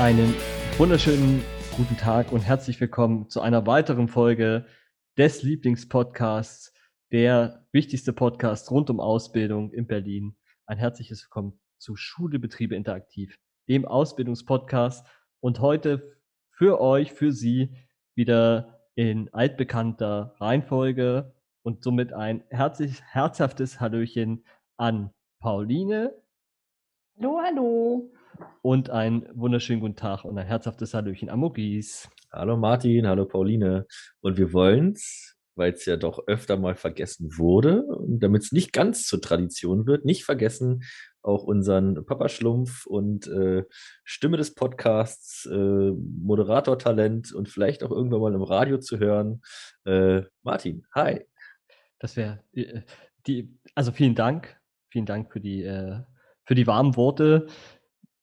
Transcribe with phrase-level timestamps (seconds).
[0.00, 0.34] Einen
[0.78, 1.44] wunderschönen
[1.76, 4.64] guten Tag und herzlich willkommen zu einer weiteren Folge
[5.18, 6.72] des Lieblingspodcasts,
[7.12, 10.38] der wichtigste Podcast rund um Ausbildung in Berlin.
[10.64, 13.38] Ein herzliches Willkommen zu Schule Betriebe Interaktiv,
[13.68, 15.06] dem Ausbildungspodcast
[15.40, 16.16] und heute
[16.50, 17.76] für euch, für Sie
[18.14, 24.46] wieder in altbekannter Reihenfolge und somit ein herzlich, herzhaftes Hallöchen
[24.78, 26.14] an Pauline.
[27.18, 28.19] Hallo, hallo
[28.62, 32.08] und einen wunderschönen guten Tag und ein herzhaftes Hallöchen an Maurice.
[32.32, 33.86] Hallo Martin, hallo Pauline.
[34.20, 39.06] Und wir wollen's, weil es ja doch öfter mal vergessen wurde, damit es nicht ganz
[39.06, 40.82] zur Tradition wird, nicht vergessen,
[41.22, 43.64] auch unseren Papa Schlumpf und äh,
[44.04, 49.42] Stimme des Podcasts, äh, Moderator-Talent und vielleicht auch irgendwann mal im Radio zu hören.
[49.84, 51.26] Äh, Martin, hi.
[51.98, 52.80] Das wäre äh,
[53.26, 56.00] die, also vielen Dank, vielen Dank für die, äh,
[56.44, 57.46] für die warmen Worte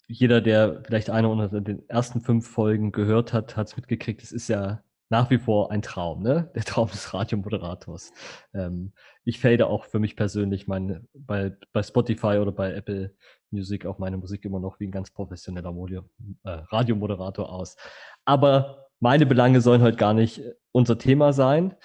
[0.07, 4.23] jeder, der vielleicht eine oder den ersten fünf Folgen gehört hat, hat es mitgekriegt.
[4.23, 6.51] Es ist ja nach wie vor ein Traum, ne?
[6.55, 8.11] Der Traum des Radiomoderators.
[8.53, 13.15] Ähm, ich fade auch für mich persönlich meine, bei, bei Spotify oder bei Apple
[13.51, 16.03] Music auch meine Musik immer noch wie ein ganz professioneller Modio,
[16.43, 17.77] äh, Radiomoderator aus.
[18.25, 21.75] Aber meine Belange sollen heute gar nicht äh, unser Thema sein.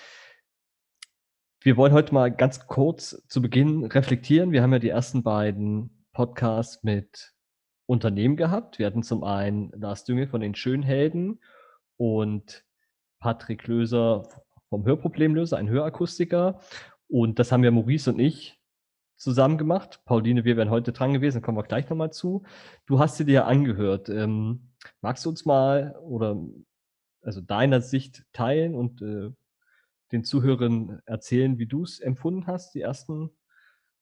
[1.60, 4.50] Wir wollen heute mal ganz kurz zu Beginn reflektieren.
[4.50, 7.32] Wir haben ja die ersten beiden Podcasts mit
[7.92, 8.78] Unternehmen gehabt.
[8.78, 11.40] Wir hatten zum einen Lars Dünge von den Schönhelden
[11.98, 12.64] und
[13.20, 14.26] Patrick Löser
[14.70, 16.58] vom Hörproblemlöser, ein Hörakustiker.
[17.06, 18.58] Und das haben ja Maurice und ich
[19.16, 20.00] zusammen gemacht.
[20.06, 22.44] Pauline, wir wären heute dran gewesen, kommen wir gleich nochmal zu.
[22.86, 24.08] Du hast sie dir angehört.
[24.08, 24.70] Ähm,
[25.02, 26.40] magst du uns mal oder
[27.20, 29.30] also deiner Sicht teilen und äh,
[30.12, 33.30] den Zuhörern erzählen, wie du es empfunden hast, die ersten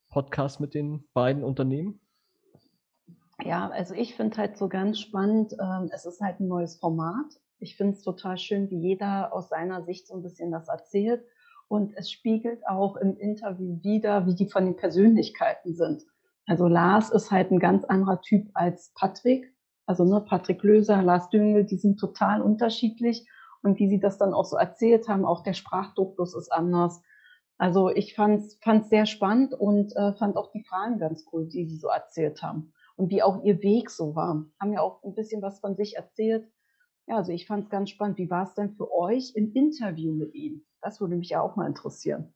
[0.09, 2.01] Podcasts mit den beiden Unternehmen?
[3.51, 7.27] Ja, also ich finde halt so ganz spannend, ähm, es ist halt ein neues Format.
[7.59, 11.25] Ich finde es total schön, wie jeder aus seiner Sicht so ein bisschen das erzählt.
[11.67, 16.05] Und es spiegelt auch im Interview wieder, wie die von den Persönlichkeiten sind.
[16.47, 19.53] Also Lars ist halt ein ganz anderer Typ als Patrick.
[19.85, 23.27] Also ne, Patrick Löser, Lars Düngel, die sind total unterschiedlich.
[23.65, 27.03] Und wie sie das dann auch so erzählt haben, auch der Sprachduktus ist anders.
[27.59, 31.67] Also ich fand es sehr spannend und äh, fand auch die Fragen ganz cool, die
[31.67, 34.47] sie so erzählt haben und wie auch ihr Weg so war.
[34.61, 36.47] Haben ja auch ein bisschen was von sich erzählt.
[37.09, 38.19] Ja, also ich fand es ganz spannend.
[38.19, 40.67] Wie war es denn für euch im Interview mit ihm?
[40.83, 42.35] Das würde mich ja auch mal interessieren.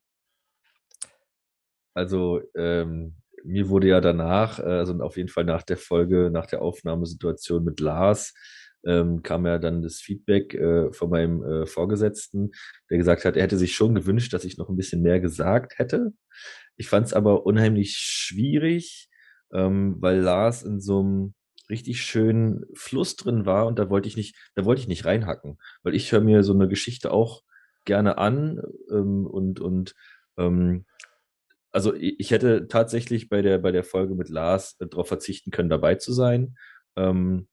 [1.92, 6.46] Also ähm, mir wurde ja danach, äh, also auf jeden Fall nach der Folge, nach
[6.46, 8.32] der Aufnahmesituation mit Lars,
[8.86, 12.52] ähm, kam ja dann das Feedback äh, von meinem äh, Vorgesetzten,
[12.90, 15.78] der gesagt hat, er hätte sich schon gewünscht, dass ich noch ein bisschen mehr gesagt
[15.78, 16.14] hätte.
[16.76, 19.10] Ich fand es aber unheimlich schwierig,
[19.54, 21.34] ähm, weil Lars in so einem
[21.70, 25.58] richtig schönen Fluss drin war und da wollte ich nicht, da wollte ich nicht reinhacken,
[25.82, 27.42] weil ich höre mir so eine Geschichte auch
[27.84, 28.60] gerne an
[28.90, 29.94] ähm, und und
[30.36, 30.84] ähm,
[31.72, 35.70] also ich hätte tatsächlich bei der bei der Folge mit Lars äh, darauf verzichten können,
[35.70, 36.56] dabei zu sein,
[36.96, 37.48] ähm,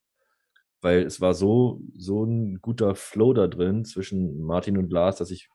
[0.82, 5.30] weil es war so so ein guter Flow da drin zwischen Martin und Lars, dass
[5.30, 5.48] ich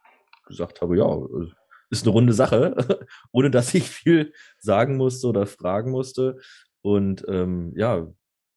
[0.46, 1.52] gesagt habe, ja, äh,
[1.90, 2.76] ist eine runde Sache,
[3.32, 6.40] ohne dass ich viel sagen musste oder fragen musste.
[6.82, 8.08] Und ähm, ja,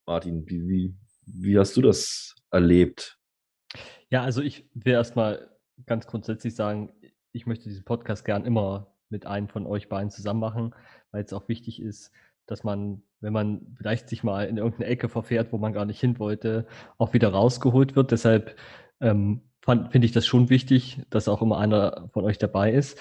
[0.06, 0.94] Martin, wie, wie,
[1.26, 3.18] wie hast du das erlebt?
[4.10, 5.50] Ja, also ich will erstmal
[5.86, 6.92] ganz grundsätzlich sagen,
[7.32, 10.74] ich möchte diesen Podcast gern immer mit einem von euch beiden zusammen machen,
[11.12, 12.12] weil es auch wichtig ist,
[12.46, 16.00] dass man, wenn man vielleicht sich mal in irgendeine Ecke verfährt, wo man gar nicht
[16.00, 16.66] hin wollte,
[16.98, 18.10] auch wieder rausgeholt wird.
[18.10, 18.56] Deshalb
[19.00, 22.98] ähm, finde ich das schon wichtig, dass auch immer einer von euch dabei ist.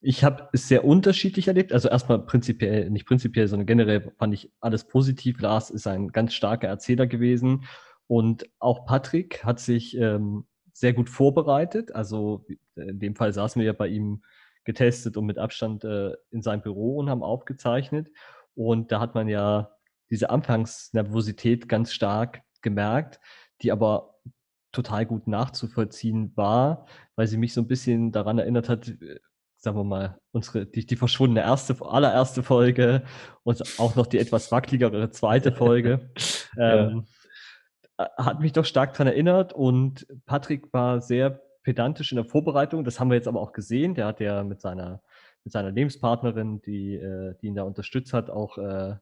[0.00, 1.72] Ich habe es sehr unterschiedlich erlebt.
[1.72, 5.40] Also erstmal prinzipiell, nicht prinzipiell, sondern generell fand ich alles positiv.
[5.40, 7.64] Lars ist ein ganz starker Erzähler gewesen.
[8.06, 11.94] Und auch Patrick hat sich ähm, sehr gut vorbereitet.
[11.94, 12.46] Also
[12.76, 14.22] in dem Fall saßen wir ja bei ihm
[14.64, 18.08] getestet und mit Abstand äh, in seinem Büro und haben aufgezeichnet.
[18.54, 19.72] Und da hat man ja
[20.10, 23.20] diese Anfangsnervosität ganz stark gemerkt,
[23.62, 24.14] die aber
[24.72, 26.86] total gut nachzuvollziehen war,
[27.16, 28.92] weil sie mich so ein bisschen daran erinnert hat,
[29.56, 33.02] sagen wir mal, unsere, die, die verschwundene erste, allererste Folge
[33.42, 36.10] und auch noch die etwas wackeligere zweite Folge.
[36.58, 37.06] ähm,
[37.98, 38.08] ja.
[38.16, 42.84] Hat mich doch stark daran erinnert und Patrick war sehr pedantisch in der Vorbereitung.
[42.84, 43.94] Das haben wir jetzt aber auch gesehen.
[43.94, 45.02] Der hat ja mit seiner,
[45.42, 48.94] mit seiner Lebenspartnerin, die, äh, die ihn da unterstützt hat, auch äh,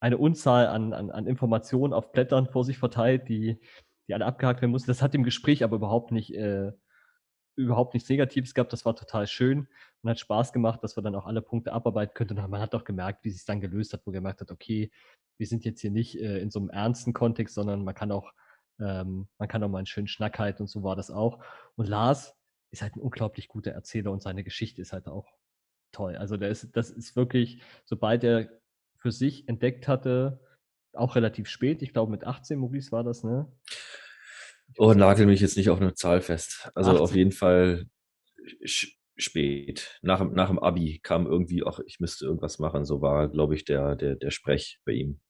[0.00, 3.60] eine Unzahl an, an, an Informationen auf Blättern vor sich verteilt, die,
[4.08, 4.90] die alle abgehakt werden mussten.
[4.90, 6.72] Das hat im Gespräch aber überhaupt nicht äh,
[7.56, 8.72] überhaupt nichts Negatives gehabt.
[8.72, 9.68] Das war total schön
[10.02, 12.38] und hat Spaß gemacht, dass wir dann auch alle Punkte abarbeiten könnten.
[12.38, 14.90] Und man hat auch gemerkt, wie sich dann gelöst hat, wo gemerkt hat, okay,
[15.38, 18.32] wir sind jetzt hier nicht äh, in so einem ernsten Kontext, sondern man kann auch
[18.80, 21.42] ähm, man kann auch mal einen schönen Schnack halten und so war das auch.
[21.76, 22.36] Und Lars
[22.70, 25.26] ist halt ein unglaublich guter Erzähler und seine Geschichte ist halt auch
[25.92, 26.16] toll.
[26.16, 28.48] Also der ist, das ist wirklich, sobald er
[28.96, 30.40] für sich entdeckt hatte,
[30.96, 33.50] auch relativ spät, ich glaube mit 18, Maurice war das, ne?
[34.78, 36.70] Oh, nagel mich jetzt nicht auf eine Zahl fest.
[36.74, 37.02] Also 18.
[37.02, 37.86] auf jeden Fall
[39.16, 39.98] spät.
[40.02, 42.84] Nach, nach dem Abi kam irgendwie, ach, ich müsste irgendwas machen.
[42.84, 45.20] So war, glaube ich, der, der, der Sprech bei ihm.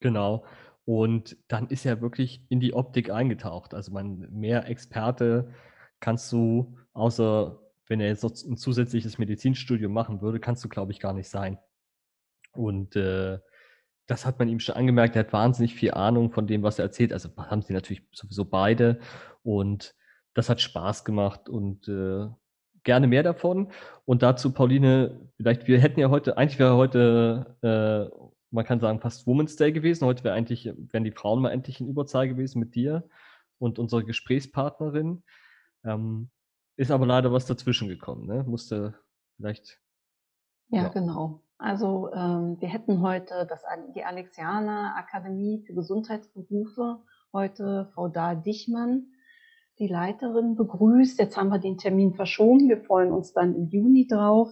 [0.00, 0.44] Genau.
[0.84, 3.74] Und dann ist er wirklich in die Optik eingetaucht.
[3.74, 5.52] Also man, mehr Experte
[6.00, 10.92] kannst du, außer wenn er jetzt noch ein zusätzliches Medizinstudium machen würde, kannst du, glaube
[10.92, 11.58] ich, gar nicht sein.
[12.52, 13.38] Und äh,
[14.06, 15.16] das hat man ihm schon angemerkt.
[15.16, 17.12] Er hat wahnsinnig viel Ahnung von dem, was er erzählt.
[17.12, 18.98] Also haben sie natürlich sowieso beide.
[19.42, 19.94] Und
[20.34, 22.26] das hat Spaß gemacht und äh,
[22.82, 23.72] gerne mehr davon.
[24.04, 28.14] Und dazu, Pauline, vielleicht, wir hätten ja heute, eigentlich wäre heute, äh,
[28.50, 30.04] man kann sagen, fast Women's Day gewesen.
[30.04, 33.08] Heute wäre eigentlich, wären die Frauen mal endlich in Überzahl gewesen mit dir
[33.58, 35.22] und unserer Gesprächspartnerin.
[35.84, 36.30] Ähm,
[36.76, 38.44] ist aber leider was dazwischen gekommen, ne?
[38.44, 38.94] Musste
[39.36, 39.78] vielleicht.
[40.68, 40.88] Ja, ja.
[40.88, 41.42] genau.
[41.62, 43.62] Also ähm, wir hätten heute das,
[43.94, 46.98] die Alexianer Akademie für Gesundheitsberufe,
[47.32, 49.12] heute Frau Dahl Dichmann,
[49.78, 51.20] die Leiterin, begrüßt.
[51.20, 52.68] Jetzt haben wir den Termin verschoben.
[52.68, 54.50] Wir freuen uns dann im Juni drauf.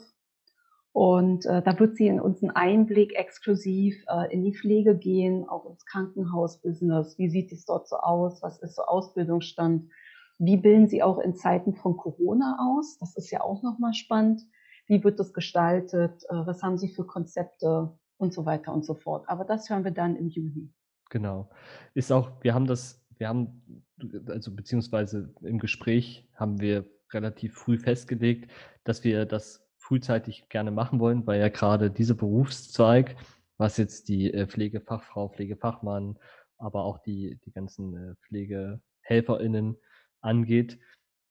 [0.92, 5.48] Und äh, da wird sie in uns einen Einblick exklusiv äh, in die Pflege gehen,
[5.48, 7.18] auch ins Krankenhausbusiness.
[7.18, 8.40] Wie sieht es dort so aus?
[8.40, 9.90] Was ist so Ausbildungsstand?
[10.38, 12.98] Wie bilden Sie auch in Zeiten von Corona aus?
[12.98, 14.42] Das ist ja auch nochmal spannend.
[14.90, 16.24] Wie wird das gestaltet?
[16.24, 19.24] Äh, was haben Sie für Konzepte und so weiter und so fort?
[19.28, 20.68] Aber das hören wir dann im Juli.
[21.10, 21.48] Genau.
[21.94, 23.84] Ist auch, wir haben das, wir haben,
[24.26, 28.50] also beziehungsweise im Gespräch haben wir relativ früh festgelegt,
[28.82, 33.14] dass wir das frühzeitig gerne machen wollen, weil ja gerade dieser Berufszweig,
[33.58, 36.18] was jetzt die äh, Pflegefachfrau, Pflegefachmann,
[36.58, 39.76] aber auch die, die ganzen äh, PflegehelferInnen
[40.20, 40.80] angeht,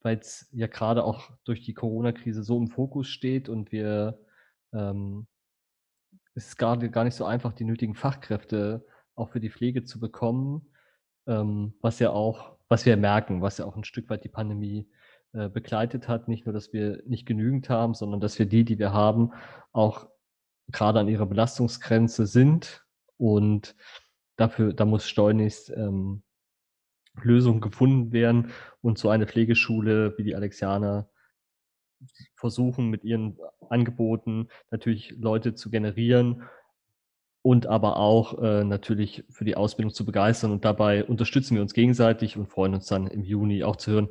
[0.02, 4.20] weil es ja gerade auch durch die Corona-Krise so im Fokus steht und wir
[4.74, 5.28] ähm,
[6.36, 8.86] es ist gerade gar nicht so einfach, die nötigen Fachkräfte
[9.16, 10.74] auch für die Pflege zu bekommen,
[11.28, 14.90] ähm, was ja auch, was wir merken, was ja auch ein Stück weit die Pandemie
[15.34, 16.28] äh, begleitet hat.
[16.28, 19.34] Nicht nur, dass wir nicht genügend haben, sondern dass wir die, die wir haben,
[19.74, 20.08] auch
[20.72, 22.86] gerade an ihrer Belastungsgrenze sind
[23.18, 23.76] und
[24.38, 26.24] dafür, da muss schleunigst ähm,
[27.24, 28.52] Lösungen gefunden werden
[28.82, 31.10] und so eine Pflegeschule wie die Alexianer
[32.36, 33.38] versuchen mit ihren
[33.70, 36.44] Angeboten natürlich Leute zu generieren
[37.42, 40.52] und aber auch äh, natürlich für die Ausbildung zu begeistern.
[40.52, 44.10] Und dabei unterstützen wir uns gegenseitig und freuen uns dann im Juni auch zu hören,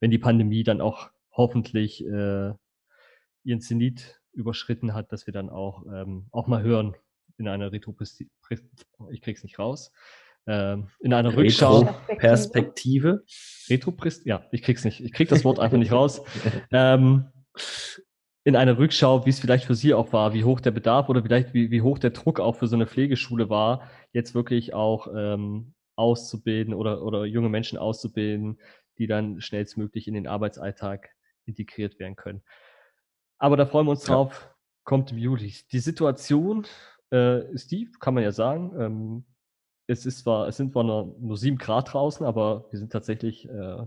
[0.00, 2.52] wenn die Pandemie dann auch hoffentlich äh,
[3.44, 6.94] ihren Zenit überschritten hat, dass wir dann auch, ähm, auch mal hören
[7.36, 8.62] in einer Retroperspektive,
[9.10, 9.92] ich krieg's nicht raus,
[10.46, 11.94] ähm, in einer Rückschau.
[12.18, 13.24] Perspektive.
[13.68, 15.00] Retroprist, ja, ich krieg's nicht.
[15.00, 16.22] Ich krieg das Wort einfach nicht raus.
[16.72, 17.26] Ähm,
[18.44, 21.22] in einer Rückschau, wie es vielleicht für Sie auch war, wie hoch der Bedarf oder
[21.22, 25.08] vielleicht wie, wie hoch der Druck auch für so eine Pflegeschule war, jetzt wirklich auch
[25.14, 28.58] ähm, auszubilden oder, oder junge Menschen auszubilden,
[28.98, 31.10] die dann schnellstmöglich in den Arbeitsalltag
[31.44, 32.42] integriert werden können.
[33.38, 34.54] Aber da freuen wir uns drauf, ja.
[34.84, 35.54] kommt im Juli.
[35.72, 36.66] Die Situation
[37.12, 39.24] äh, ist die, kann man ja sagen, ähm,
[39.90, 43.48] es ist zwar, es sind zwar nur, nur sieben Grad draußen, aber wir sind tatsächlich
[43.48, 43.86] äh,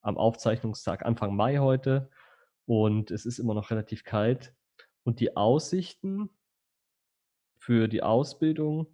[0.00, 2.10] am Aufzeichnungstag Anfang Mai heute
[2.66, 4.52] und es ist immer noch relativ kalt.
[5.04, 6.28] Und die Aussichten
[7.56, 8.88] für die Ausbildung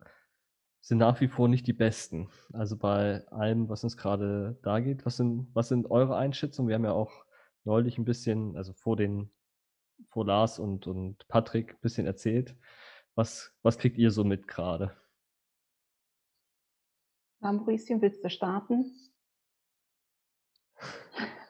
[0.83, 2.29] sind nach wie vor nicht die besten.
[2.53, 5.07] Also bei allem, was uns gerade da geht.
[5.07, 6.69] Was sind, was sind eure Einschätzungen?
[6.69, 7.25] Wir haben ja auch
[7.65, 9.31] neulich ein bisschen, also vor den,
[10.09, 12.55] vor Lars und, und Patrick ein bisschen erzählt.
[13.15, 14.95] Was, was kriegt ihr so mit gerade?
[17.53, 18.93] Mauricio, willst du starten?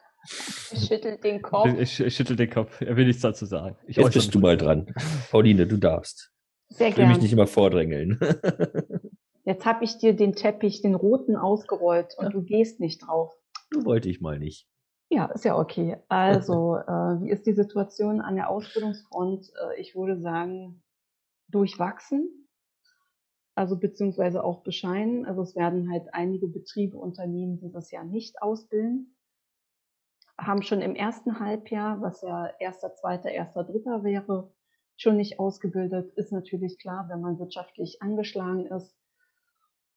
[0.72, 1.66] Ich schüttel den Kopf.
[1.78, 2.80] Ich, ich, schüttel den Kopf.
[2.80, 3.76] Er will nichts dazu sagen.
[3.86, 4.92] Ich Jetzt bist du mal dran.
[5.30, 6.32] Pauline, du darfst.
[6.68, 6.90] Sehr gerne.
[6.90, 8.18] Ich will mich nicht immer vordrängeln.
[9.44, 12.30] Jetzt habe ich dir den Teppich, den roten, ausgerollt und ja.
[12.30, 13.32] du gehst nicht drauf.
[13.84, 14.66] Wollte ich mal nicht.
[15.10, 15.98] Ja, ist ja okay.
[16.08, 19.46] Also, äh, wie ist die Situation an der Ausbildungsfront?
[19.46, 20.82] Äh, ich würde sagen,
[21.48, 22.43] durchwachsen
[23.54, 25.26] also beziehungsweise auch bescheinen.
[25.26, 29.16] Also es werden halt einige Betriebe, Unternehmen dieses Jahr nicht ausbilden,
[30.38, 34.52] haben schon im ersten Halbjahr, was ja erster, zweiter, erster, dritter wäre,
[34.96, 36.12] schon nicht ausgebildet.
[36.14, 38.96] Ist natürlich klar, wenn man wirtschaftlich angeschlagen ist.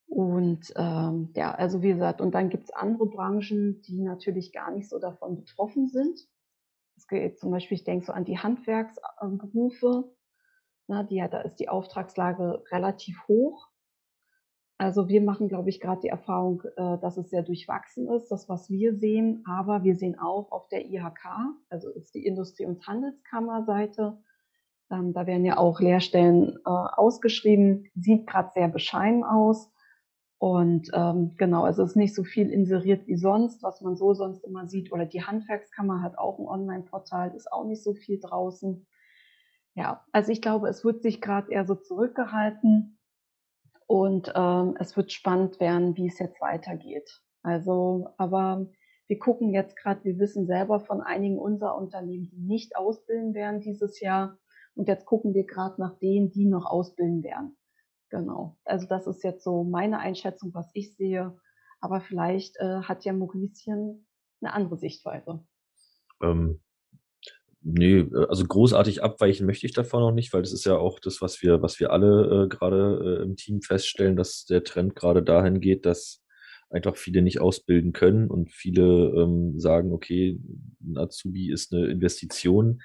[0.07, 4.71] Und ähm, ja, also wie gesagt, und dann gibt es andere Branchen, die natürlich gar
[4.71, 6.19] nicht so davon betroffen sind.
[6.95, 10.15] Es geht zum Beispiel, ich denke so an die Handwerksberufe,
[10.87, 13.67] na, die, da ist die Auftragslage relativ hoch.
[14.79, 18.47] Also wir machen, glaube ich, gerade die Erfahrung, äh, dass es sehr durchwachsen ist, das,
[18.47, 19.43] was wir sehen.
[19.47, 21.25] Aber wir sehen auch auf der IHK,
[21.69, 24.17] also ist die Industrie- und Handelskammerseite,
[24.89, 29.71] ähm, da werden ja auch Lehrstellen äh, ausgeschrieben, sieht gerade sehr bescheiden aus.
[30.39, 34.43] Und ähm, genau, es ist nicht so viel inseriert wie sonst, was man so sonst
[34.43, 34.91] immer sieht.
[34.91, 38.85] Oder die Handwerkskammer hat auch ein Online-Portal, ist auch nicht so viel draußen.
[39.77, 42.99] Ja, also ich glaube, es wird sich gerade eher so zurückgehalten
[43.85, 47.21] und ähm, es wird spannend werden, wie es jetzt weitergeht.
[47.43, 48.65] Also, aber
[49.05, 53.61] wir gucken jetzt gerade, wir wissen selber von einigen unserer Unternehmen, die nicht ausbilden werden
[53.61, 54.39] dieses Jahr.
[54.73, 57.55] Und jetzt gucken wir gerade nach denen, die noch ausbilden werden.
[58.09, 58.57] Genau.
[58.65, 61.39] Also das ist jetzt so meine Einschätzung, was ich sehe.
[61.81, 64.07] Aber vielleicht äh, hat ja Mauricien
[64.41, 65.45] eine andere Sichtweise.
[66.21, 66.61] Ähm,
[67.67, 71.21] nee, also großartig abweichen möchte ich davon noch nicht, weil das ist ja auch das,
[71.21, 75.21] was wir, was wir alle äh, gerade äh, im Team feststellen, dass der Trend gerade
[75.21, 76.23] dahin geht, dass
[76.69, 80.39] einfach viele nicht ausbilden können und viele ähm, sagen, okay,
[80.81, 82.81] ein Azubi ist eine Investition,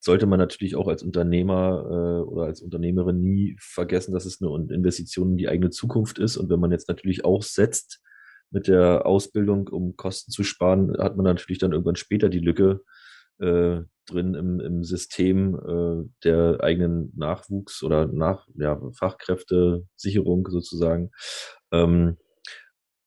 [0.00, 4.72] sollte man natürlich auch als Unternehmer äh, oder als Unternehmerin nie vergessen, dass es eine
[4.72, 6.36] Investition in die eigene Zukunft ist.
[6.36, 8.00] Und wenn man jetzt natürlich auch setzt
[8.50, 12.80] mit der Ausbildung, um Kosten zu sparen, hat man natürlich dann irgendwann später die Lücke
[13.40, 21.10] äh, drin im, im System äh, der eigenen Nachwuchs oder nach ja, Fachkräftesicherung sozusagen.
[21.72, 22.16] Ähm,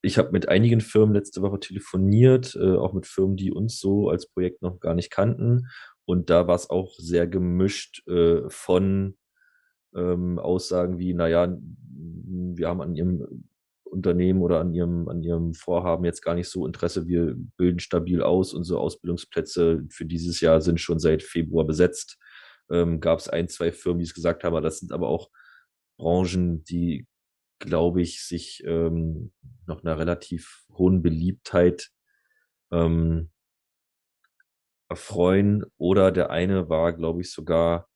[0.01, 4.09] ich habe mit einigen Firmen letzte Woche telefoniert, äh, auch mit Firmen, die uns so
[4.09, 5.67] als Projekt noch gar nicht kannten.
[6.05, 9.15] Und da war es auch sehr gemischt äh, von
[9.95, 11.55] ähm, Aussagen wie, naja,
[11.95, 13.45] wir haben an ihrem
[13.93, 18.21] Unternehmen oder an ihrem, an ihrem Vorhaben jetzt gar nicht so Interesse, wir bilden stabil
[18.21, 18.53] aus.
[18.53, 22.17] Unsere Ausbildungsplätze für dieses Jahr sind schon seit Februar besetzt.
[22.71, 25.29] Ähm, Gab es ein, zwei Firmen, die es gesagt haben, aber das sind aber auch
[25.97, 27.07] Branchen, die,
[27.59, 29.31] glaube ich, sich ähm,
[29.67, 31.91] noch einer relativ hohen Beliebtheit
[32.71, 33.29] ähm,
[34.89, 35.63] erfreuen.
[35.77, 37.87] Oder der eine war, glaube ich, sogar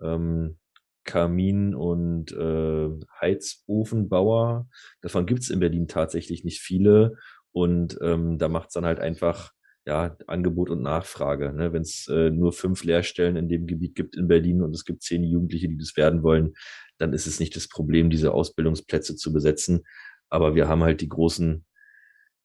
[0.00, 0.58] ähm,
[1.04, 2.88] Kamin- und äh,
[3.20, 4.68] Heizofenbauer.
[5.00, 7.16] Davon gibt es in Berlin tatsächlich nicht viele.
[7.52, 9.52] Und ähm, da macht es dann halt einfach
[9.84, 11.52] ja, Angebot und Nachfrage.
[11.52, 11.72] Ne?
[11.72, 15.02] Wenn es äh, nur fünf Lehrstellen in dem Gebiet gibt in Berlin und es gibt
[15.02, 16.54] zehn Jugendliche, die das werden wollen,
[16.98, 19.82] dann ist es nicht das Problem, diese Ausbildungsplätze zu besetzen.
[20.28, 21.64] Aber wir haben halt die großen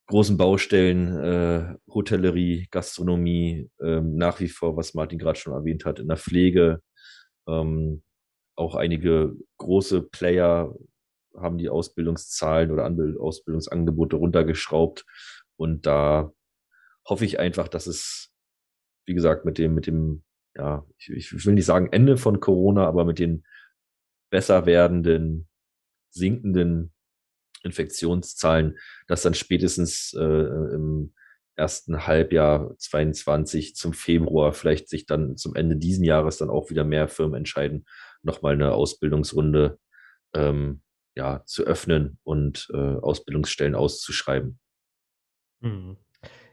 [0.08, 6.00] großen Baustellen, äh, Hotellerie, Gastronomie, ähm, nach wie vor, was Martin gerade schon erwähnt hat,
[6.00, 6.80] in der Pflege.
[7.46, 8.02] Ähm,
[8.58, 10.74] auch einige große Player
[11.36, 12.84] haben die Ausbildungszahlen oder
[13.20, 15.06] Ausbildungsangebote runtergeschraubt.
[15.56, 16.32] Und da
[17.06, 18.32] hoffe ich einfach, dass es,
[19.06, 20.24] wie gesagt, mit dem, mit dem,
[20.56, 23.44] ja, ich, ich will nicht sagen Ende von Corona, aber mit den
[24.30, 25.48] besser werdenden,
[26.10, 26.92] sinkenden
[27.62, 31.14] Infektionszahlen, dass dann spätestens äh, im
[31.54, 36.84] ersten Halbjahr 22 zum Februar vielleicht sich dann zum Ende diesen Jahres dann auch wieder
[36.84, 37.84] mehr Firmen entscheiden,
[38.22, 39.78] nochmal eine Ausbildungsrunde
[40.34, 40.82] ähm,
[41.16, 44.58] ja, zu öffnen und äh, Ausbildungsstellen auszuschreiben.
[45.60, 45.96] Mhm.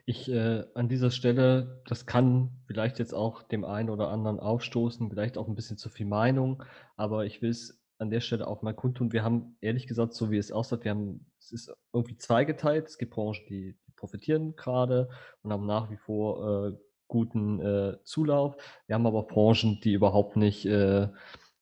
[0.08, 5.10] Ich äh, an dieser Stelle, das kann vielleicht jetzt auch dem einen oder anderen aufstoßen,
[5.10, 6.64] vielleicht auch ein bisschen zu viel Meinung,
[6.96, 9.14] aber ich will es an der Stelle auch mal kundtun.
[9.14, 12.88] Wir haben ehrlich gesagt, so wie es aussieht, wir haben, es ist irgendwie zweigeteilt.
[12.88, 15.10] Es gibt Branchen, die, die profitieren gerade
[15.42, 18.58] und haben nach wie vor äh, guten äh, Zulauf.
[18.88, 21.08] Wir haben aber Branchen, die überhaupt nicht äh,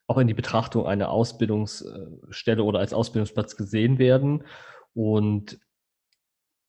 [0.07, 4.43] auch in die Betrachtung einer Ausbildungsstelle oder als Ausbildungsplatz gesehen werden.
[4.93, 5.59] Und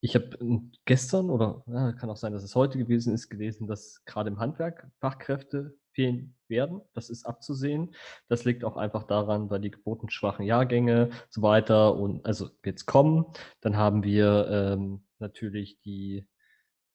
[0.01, 0.37] ich habe
[0.85, 4.39] gestern oder ja, kann auch sein, dass es heute gewesen ist, gelesen, dass gerade im
[4.39, 6.83] Handwerk Fachkräfte fehlen werden.
[6.93, 7.95] Das ist abzusehen.
[8.29, 13.25] Das liegt auch einfach daran, weil die geburtenschwachen Jahrgänge so weiter und also jetzt kommen.
[13.61, 16.27] Dann haben wir ähm, natürlich die,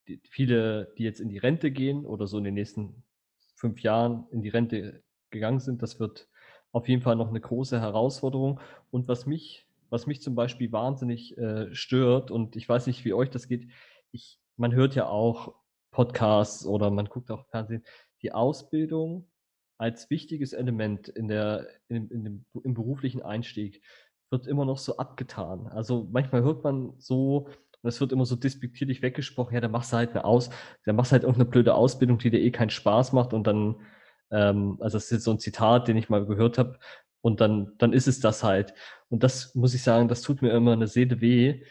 [0.07, 3.03] die viele, die jetzt in die Rente gehen oder so in den nächsten
[3.55, 5.81] fünf Jahren in die Rente gegangen sind.
[5.81, 6.28] Das wird
[6.71, 8.59] auf jeden Fall noch eine große Herausforderung.
[8.91, 13.13] Und was mich, was mich zum Beispiel wahnsinnig äh, stört, und ich weiß nicht, wie
[13.13, 13.69] euch das geht,
[14.11, 15.55] ich, man hört ja auch
[15.91, 17.83] Podcasts oder man guckt auch Fernsehen,
[18.21, 19.27] die Ausbildung
[19.77, 23.81] als wichtiges Element in der, in, in dem, im beruflichen Einstieg
[24.29, 25.67] wird immer noch so abgetan.
[25.67, 27.47] Also manchmal hört man so,
[27.81, 30.49] und es wird immer so despektierlich weggesprochen, ja, dann machst du halt eine Aus,
[30.85, 33.81] dann machst du halt irgendeine blöde Ausbildung, die dir eh keinen Spaß macht und dann,
[34.31, 36.79] ähm, also das ist jetzt so ein Zitat, den ich mal gehört habe,
[37.21, 38.73] und dann, dann ist es das halt.
[39.09, 41.63] Und das muss ich sagen, das tut mir immer eine Seele weh,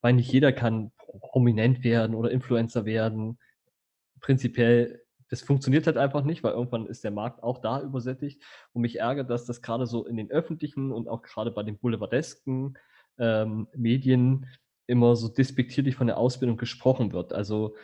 [0.00, 3.38] weil nicht jeder kann prominent werden oder Influencer werden.
[4.20, 5.04] Prinzipiell
[5.34, 8.42] das funktioniert halt einfach nicht, weil irgendwann ist der Markt auch da übersättigt.
[8.72, 11.78] Und mich ärgert, dass das gerade so in den öffentlichen und auch gerade bei den
[11.78, 12.78] Boulevardesken
[13.18, 14.46] ähm, Medien
[14.86, 17.32] immer so despektierlich von der Ausbildung gesprochen wird.
[17.32, 17.74] Also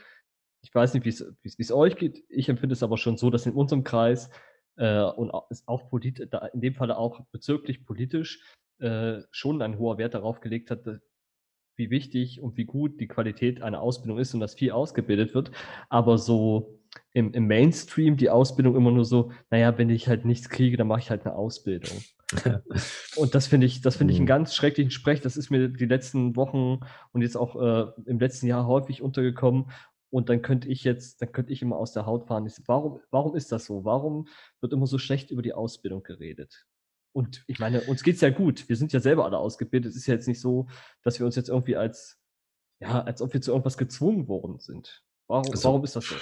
[0.62, 2.24] ich weiß nicht, wie es euch geht.
[2.28, 4.30] Ich empfinde es aber schon so, dass in unserem Kreis
[4.76, 8.42] äh, und ist auch politisch, in dem Falle auch bezirklich politisch
[8.78, 10.86] äh, schon ein hoher Wert darauf gelegt hat,
[11.76, 15.50] wie wichtig und wie gut die Qualität einer Ausbildung ist und dass viel ausgebildet wird.
[15.88, 16.78] Aber so
[17.12, 20.88] im, im Mainstream die Ausbildung immer nur so, naja, wenn ich halt nichts kriege, dann
[20.88, 21.96] mache ich halt eine Ausbildung.
[23.16, 24.28] und das finde ich, das finde ich einen mhm.
[24.28, 25.20] ganz schrecklichen Sprech.
[25.20, 26.80] Das ist mir die letzten Wochen
[27.12, 29.70] und jetzt auch äh, im letzten Jahr häufig untergekommen.
[30.10, 32.44] Und dann könnte ich jetzt, dann könnte ich immer aus der Haut fahren.
[32.46, 33.84] Ich, warum, warum ist das so?
[33.84, 34.26] Warum
[34.60, 36.66] wird immer so schlecht über die Ausbildung geredet?
[37.12, 38.68] Und ich meine, uns geht es ja gut.
[38.68, 39.90] Wir sind ja selber alle ausgebildet.
[39.90, 40.68] Es ist ja jetzt nicht so,
[41.02, 42.18] dass wir uns jetzt irgendwie als,
[42.80, 45.02] ja, als ob wir zu irgendwas gezwungen worden sind.
[45.28, 46.16] Warum, also, warum ist das so?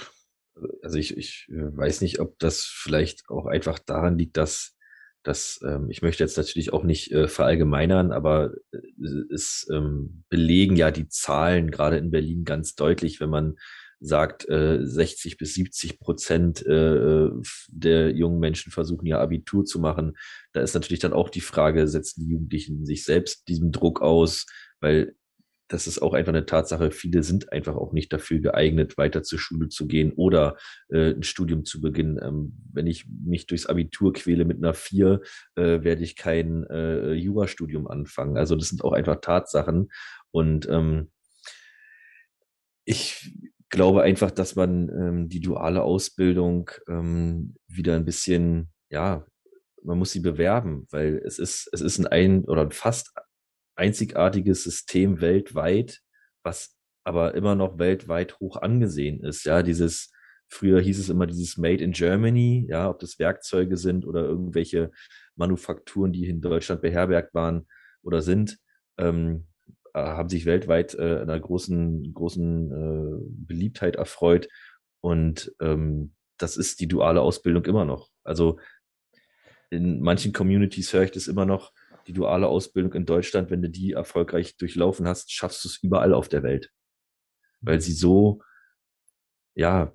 [0.83, 4.75] Also ich, ich äh, weiß nicht, ob das vielleicht auch einfach daran liegt, dass
[5.23, 8.77] dass ähm, ich möchte jetzt natürlich auch nicht äh, verallgemeinern, aber äh,
[9.33, 13.57] es ähm, belegen ja die Zahlen gerade in Berlin ganz deutlich, wenn man
[13.99, 17.29] sagt, äh, 60 bis 70 Prozent äh,
[17.67, 20.17] der jungen Menschen versuchen ja Abitur zu machen.
[20.53, 24.45] Da ist natürlich dann auch die Frage, setzen die Jugendlichen sich selbst diesem Druck aus,
[24.79, 25.15] weil
[25.69, 26.91] das ist auch einfach eine Tatsache.
[26.91, 30.57] Viele sind einfach auch nicht dafür geeignet, weiter zur Schule zu gehen oder
[30.89, 32.19] äh, ein Studium zu beginnen.
[32.21, 35.21] Ähm, wenn ich mich durchs Abitur quäle mit einer vier,
[35.55, 38.35] äh, werde ich kein äh, Jurastudium anfangen.
[38.35, 39.91] Also das sind auch einfach Tatsachen.
[40.31, 41.11] Und ähm,
[42.83, 43.31] ich
[43.69, 49.25] glaube einfach, dass man ähm, die duale Ausbildung ähm, wieder ein bisschen, ja,
[49.83, 53.13] man muss sie bewerben, weil es ist, es ist ein, ein oder fast
[53.75, 56.01] einzigartiges System weltweit,
[56.43, 59.45] was aber immer noch weltweit hoch angesehen ist.
[59.45, 60.11] Ja, dieses,
[60.47, 64.91] früher hieß es immer dieses Made in Germany, ja, ob das Werkzeuge sind oder irgendwelche
[65.35, 67.67] Manufakturen, die in Deutschland beherbergt waren
[68.03, 68.57] oder sind,
[68.97, 69.58] ähm, äh,
[69.93, 74.47] haben sich weltweit äh, einer großen, großen äh, Beliebtheit erfreut.
[75.01, 78.09] Und ähm, das ist die duale Ausbildung immer noch.
[78.23, 78.59] Also
[79.69, 81.73] in manchen Communities höre ich das immer noch,
[82.07, 86.13] die duale Ausbildung in Deutschland, wenn du die erfolgreich durchlaufen hast, schaffst du es überall
[86.13, 86.71] auf der Welt.
[87.61, 88.41] Weil sie so,
[89.53, 89.93] ja,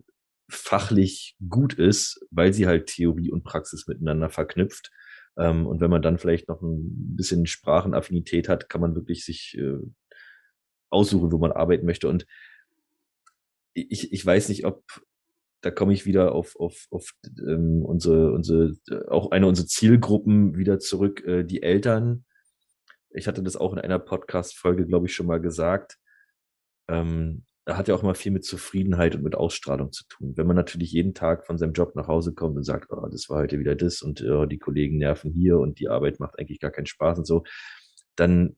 [0.48, 4.90] fachlich gut ist, weil sie halt Theorie und Praxis miteinander verknüpft.
[5.36, 9.56] Ähm, und wenn man dann vielleicht noch ein bisschen Sprachenaffinität hat, kann man wirklich sich
[9.58, 9.78] äh,
[10.90, 12.08] aussuchen, wo man arbeiten möchte.
[12.08, 12.26] Und
[13.72, 14.84] ich, ich weiß nicht, ob
[15.64, 18.74] da komme ich wieder auf, auf, auf ähm, unsere, unsere,
[19.08, 22.26] auch eine unserer Zielgruppen wieder zurück, äh, die Eltern.
[23.10, 25.98] Ich hatte das auch in einer Podcast-Folge, glaube ich, schon mal gesagt.
[26.88, 30.34] Ähm, hat ja auch mal viel mit Zufriedenheit und mit Ausstrahlung zu tun.
[30.36, 33.30] Wenn man natürlich jeden Tag von seinem Job nach Hause kommt und sagt, oh, das
[33.30, 36.60] war heute wieder das und oh, die Kollegen nerven hier und die Arbeit macht eigentlich
[36.60, 37.44] gar keinen Spaß und so,
[38.16, 38.56] dann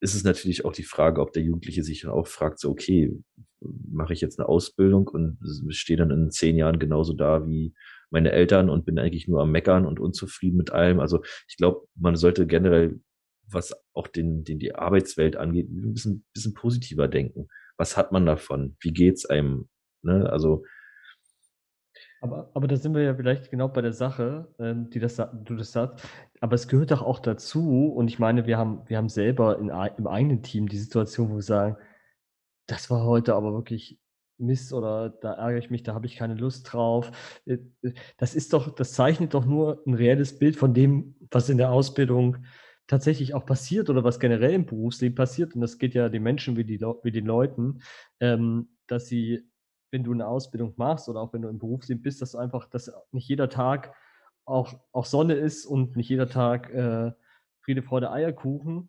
[0.00, 3.14] ist es natürlich auch die Frage, ob der Jugendliche sich dann auch fragt, so, okay,
[3.60, 7.74] mache ich jetzt eine Ausbildung und stehe dann in zehn Jahren genauso da wie
[8.08, 11.00] meine Eltern und bin eigentlich nur am Meckern und unzufrieden mit allem.
[11.00, 13.00] Also ich glaube, man sollte generell,
[13.46, 17.48] was auch den, den die Arbeitswelt angeht, ein bisschen, bisschen positiver denken.
[17.80, 18.76] Was hat man davon?
[18.80, 19.66] Wie geht's einem?
[20.02, 20.28] Ne?
[20.30, 20.64] Also
[22.20, 25.56] aber, aber da sind wir ja vielleicht genau bei der Sache, ähm, die das, du
[25.56, 26.06] das sagst.
[26.40, 29.70] Aber es gehört doch auch dazu, und ich meine, wir haben, wir haben selber in,
[29.96, 31.78] im eigenen Team die Situation, wo wir sagen,
[32.66, 33.98] das war heute aber wirklich
[34.36, 37.10] Mist oder da ärgere ich mich, da habe ich keine Lust drauf.
[37.46, 41.48] Äh, äh, das ist doch, das zeichnet doch nur ein reelles Bild von dem, was
[41.48, 42.44] in der Ausbildung
[42.90, 45.54] tatsächlich auch passiert oder was generell im Berufsleben passiert.
[45.54, 47.82] Und das geht ja den Menschen wie, die, wie den Leuten,
[48.18, 49.48] ähm, dass sie
[49.92, 52.92] wenn du eine Ausbildung machst oder auch wenn du im Berufsleben bist, dass einfach, dass
[53.12, 53.92] nicht jeder Tag
[54.44, 57.12] auch, auch Sonne ist und nicht jeder Tag äh,
[57.60, 58.88] Friede, Freude, Eierkuchen.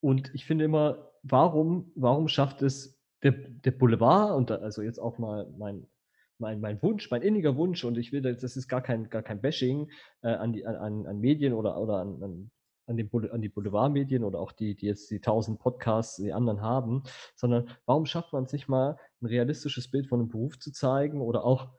[0.00, 4.98] Und ich finde immer, warum, warum schafft es der, der Boulevard und da, also jetzt
[4.98, 5.86] auch mal mein,
[6.38, 9.40] mein, mein Wunsch, mein inniger Wunsch, und ich will, das ist gar kein, gar kein
[9.40, 9.90] Bashing
[10.22, 12.50] äh, an, die, an, an Medien oder, oder an, an
[12.86, 16.60] an, den, an die Boulevardmedien oder auch die, die jetzt die tausend Podcasts, die anderen
[16.60, 17.02] haben,
[17.34, 21.20] sondern warum schafft man es nicht mal, ein realistisches Bild von einem Beruf zu zeigen
[21.20, 21.70] oder auch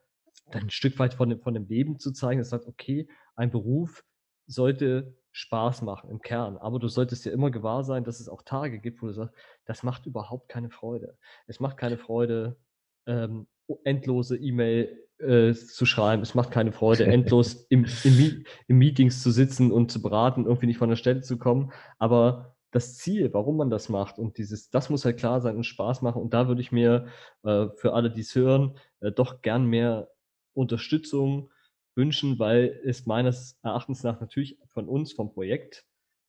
[0.52, 4.04] ein Stück weit von dem, von dem Leben zu zeigen, das sagt, okay, ein Beruf
[4.48, 8.42] sollte Spaß machen im Kern, aber du solltest ja immer gewahr sein, dass es auch
[8.42, 11.18] Tage gibt, wo du sagst, das macht überhaupt keine Freude.
[11.46, 12.58] Es macht keine Freude,
[13.06, 13.48] ähm,
[13.84, 16.22] endlose E-Mail äh, zu schreiben.
[16.22, 20.68] Es macht keine Freude, endlos im, im, im, Meetings zu sitzen und zu beraten, irgendwie
[20.68, 21.72] nicht von der Stelle zu kommen.
[21.98, 25.64] Aber das Ziel, warum man das macht und dieses, das muss halt klar sein und
[25.64, 26.22] Spaß machen.
[26.22, 27.08] Und da würde ich mir
[27.44, 30.10] äh, für alle, die es hören, äh, doch gern mehr
[30.54, 31.50] Unterstützung
[31.96, 35.86] wünschen, weil es meines Erachtens nach natürlich von uns, vom Projekt,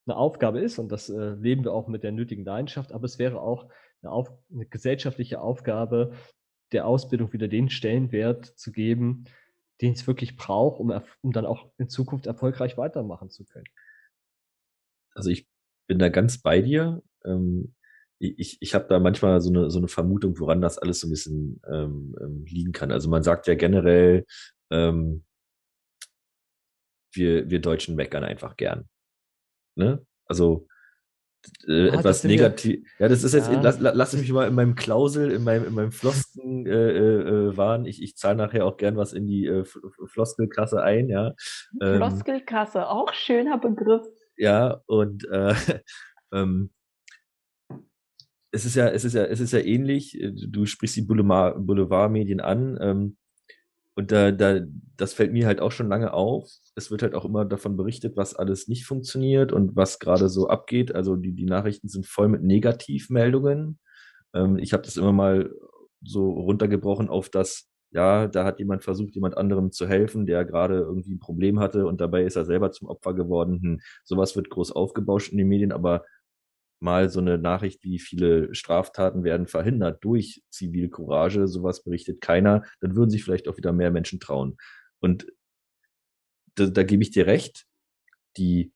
[0.06, 3.18] eine Aufgabe ist und das äh, leben wir auch mit der nötigen Leidenschaft, aber es
[3.18, 3.68] wäre auch
[4.02, 6.12] eine, auf, eine gesellschaftliche Aufgabe,
[6.72, 9.24] der Ausbildung wieder den Stellenwert zu geben,
[9.80, 13.66] den es wirklich braucht, um, um dann auch in Zukunft erfolgreich weitermachen zu können.
[15.14, 15.48] Also ich
[15.86, 17.02] bin da ganz bei dir.
[17.24, 17.74] Ähm,
[18.20, 21.10] ich, ich habe da manchmal so eine, so eine Vermutung, woran das alles so ein
[21.10, 22.90] bisschen ähm, ähm, liegen kann.
[22.90, 24.26] Also man sagt ja generell,
[24.70, 25.24] ähm,
[27.12, 28.88] wir, wir Deutschen meckern einfach gern.
[29.76, 30.04] Ne?
[30.26, 30.66] Also
[31.66, 32.86] äh, ah, etwas negativ.
[32.98, 33.60] Ja, das ist jetzt, ja.
[33.60, 37.86] lass, lass mich mal in meinem Klausel, in meinem, in meinem Flosken äh, äh, waren.
[37.86, 39.64] Ich, ich zahle nachher auch gern was in die äh,
[40.06, 41.34] Floskelkasse ein, ja.
[41.80, 44.06] Ähm, Floskelkasse, auch schöner Begriff.
[44.36, 45.54] Ja, und äh,
[46.32, 46.70] ähm,
[48.50, 50.18] es ist ja, es ist ja, es ist ja ähnlich.
[50.48, 52.78] Du sprichst die Boulevard, Boulevardmedien an.
[52.80, 53.16] Ähm,
[53.98, 54.60] und da, da,
[54.96, 56.48] das fällt mir halt auch schon lange auf.
[56.76, 60.46] Es wird halt auch immer davon berichtet, was alles nicht funktioniert und was gerade so
[60.48, 60.94] abgeht.
[60.94, 63.80] Also die, die Nachrichten sind voll mit Negativmeldungen.
[64.34, 65.50] Ähm, ich habe das immer mal
[66.00, 70.76] so runtergebrochen auf das, ja, da hat jemand versucht, jemand anderem zu helfen, der gerade
[70.76, 73.60] irgendwie ein Problem hatte und dabei ist er selber zum Opfer geworden.
[73.60, 76.04] Hm, sowas wird groß aufgebauscht in den Medien, aber
[76.80, 82.96] mal so eine Nachricht wie viele Straftaten werden verhindert durch Zivilcourage, sowas berichtet keiner, dann
[82.96, 84.56] würden sich vielleicht auch wieder mehr Menschen trauen.
[85.00, 85.26] Und
[86.54, 87.66] da, da gebe ich dir recht,
[88.36, 88.72] die,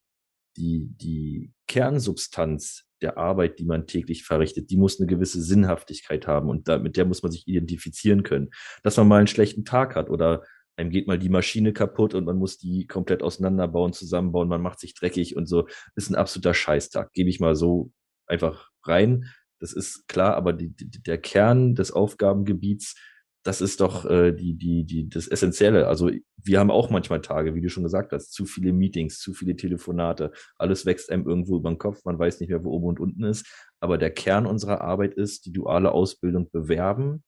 [0.56, 6.48] die, die Kernsubstanz der Arbeit, die man täglich verrichtet, die muss eine gewisse Sinnhaftigkeit haben
[6.48, 8.50] und da, mit der muss man sich identifizieren können.
[8.82, 10.44] Dass man mal einen schlechten Tag hat oder
[10.76, 14.80] einem geht mal die Maschine kaputt und man muss die komplett auseinanderbauen, zusammenbauen, man macht
[14.80, 15.66] sich dreckig und so.
[15.96, 17.12] ist ein absoluter Scheißtag.
[17.12, 17.92] Gebe ich mal so
[18.26, 19.26] einfach rein.
[19.60, 22.96] Das ist klar, aber die, die, der Kern des Aufgabengebiets,
[23.44, 25.88] das ist doch äh, die, die, die, das Essentielle.
[25.88, 29.34] Also wir haben auch manchmal Tage, wie du schon gesagt hast, zu viele Meetings, zu
[29.34, 32.86] viele Telefonate, alles wächst einem irgendwo über den Kopf, man weiß nicht mehr, wo oben
[32.86, 33.46] und unten ist.
[33.80, 37.24] Aber der Kern unserer Arbeit ist, die duale Ausbildung bewerben,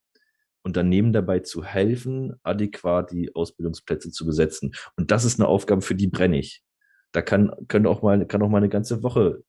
[0.64, 4.74] Unternehmen dabei zu helfen, adäquat die Ausbildungsplätze zu besetzen.
[4.96, 6.64] Und das ist eine Aufgabe, für die brenne ich.
[7.12, 9.44] Da kann, können auch mal, kann auch mal eine ganze Woche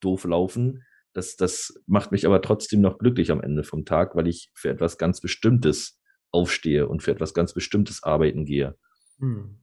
[0.00, 0.84] doof laufen.
[1.14, 4.68] Das, das macht mich aber trotzdem noch glücklich am Ende vom Tag, weil ich für
[4.68, 8.76] etwas ganz Bestimmtes aufstehe und für etwas ganz Bestimmtes arbeiten gehe.
[9.18, 9.60] Hm.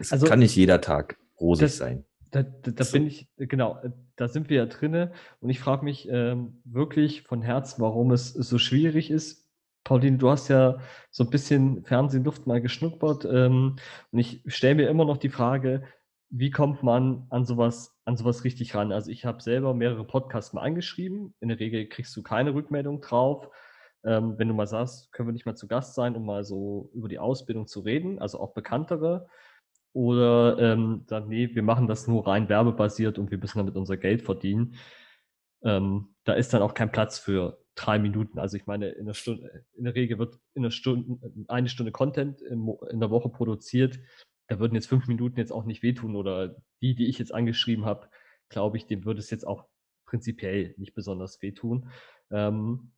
[0.00, 2.04] Es also, kann nicht jeder Tag rosig das, sein.
[2.30, 2.94] Da, da, da so.
[2.94, 3.80] bin ich, genau,
[4.16, 8.32] da sind wir ja drinne und ich frage mich ähm, wirklich von Herzen, warum es
[8.32, 9.43] so schwierig ist,
[9.84, 10.78] Pauline, du hast ja
[11.10, 13.76] so ein bisschen Fernsehluft mal geschnuppert ähm,
[14.10, 15.84] und ich stelle mir immer noch die Frage,
[16.30, 18.90] wie kommt man an sowas, an sowas richtig ran?
[18.92, 21.34] Also ich habe selber mehrere Podcasts mal angeschrieben.
[21.38, 23.48] In der Regel kriegst du keine Rückmeldung drauf.
[24.04, 26.90] Ähm, wenn du mal sagst, können wir nicht mal zu Gast sein, um mal so
[26.92, 29.28] über die Ausbildung zu reden, also auch bekanntere.
[29.92, 33.96] Oder ähm, dann, nee, wir machen das nur rein werbebasiert und wir müssen damit unser
[33.96, 34.74] Geld verdienen.
[35.62, 38.38] Ähm, da ist dann auch kein Platz für drei Minuten.
[38.38, 41.92] Also ich meine, in der Stunde, in der Regel wird in der Stunde, eine Stunde
[41.92, 43.98] Content in der Woche produziert.
[44.48, 47.84] Da würden jetzt fünf Minuten jetzt auch nicht wehtun oder die, die ich jetzt angeschrieben
[47.84, 48.08] habe,
[48.48, 49.66] glaube ich, dem würde es jetzt auch
[50.06, 51.90] prinzipiell nicht besonders wehtun.
[52.30, 52.92] Ähm,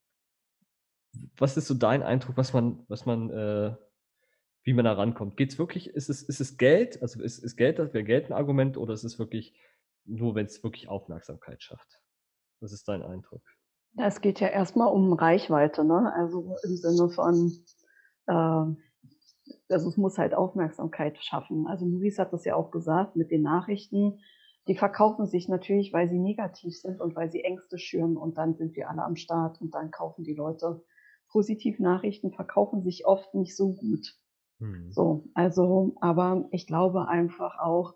[1.36, 3.74] was ist so dein Eindruck, was man, was man, äh,
[4.64, 5.36] wie man da rankommt?
[5.36, 7.00] Geht es wirklich, ist es, ist es Geld?
[7.00, 9.54] Also ist, ist Geld, wäre Geld ein Argument oder ist es wirklich
[10.04, 12.00] nur, wenn es wirklich Aufmerksamkeit schafft?
[12.60, 13.42] Was ist dein Eindruck?
[13.98, 16.12] Es geht ja erstmal um Reichweite, ne?
[16.14, 17.52] Also im Sinne von,
[18.26, 18.32] äh,
[19.72, 21.66] also es muss halt Aufmerksamkeit schaffen.
[21.66, 24.20] Also Maurice hat das ja auch gesagt mit den Nachrichten.
[24.68, 28.54] Die verkaufen sich natürlich, weil sie negativ sind und weil sie Ängste schüren und dann
[28.54, 30.82] sind wir alle am Start und dann kaufen die Leute.
[31.28, 34.14] Positivnachrichten verkaufen sich oft nicht so gut.
[34.58, 34.90] Hm.
[34.90, 37.94] So, also, aber ich glaube einfach auch,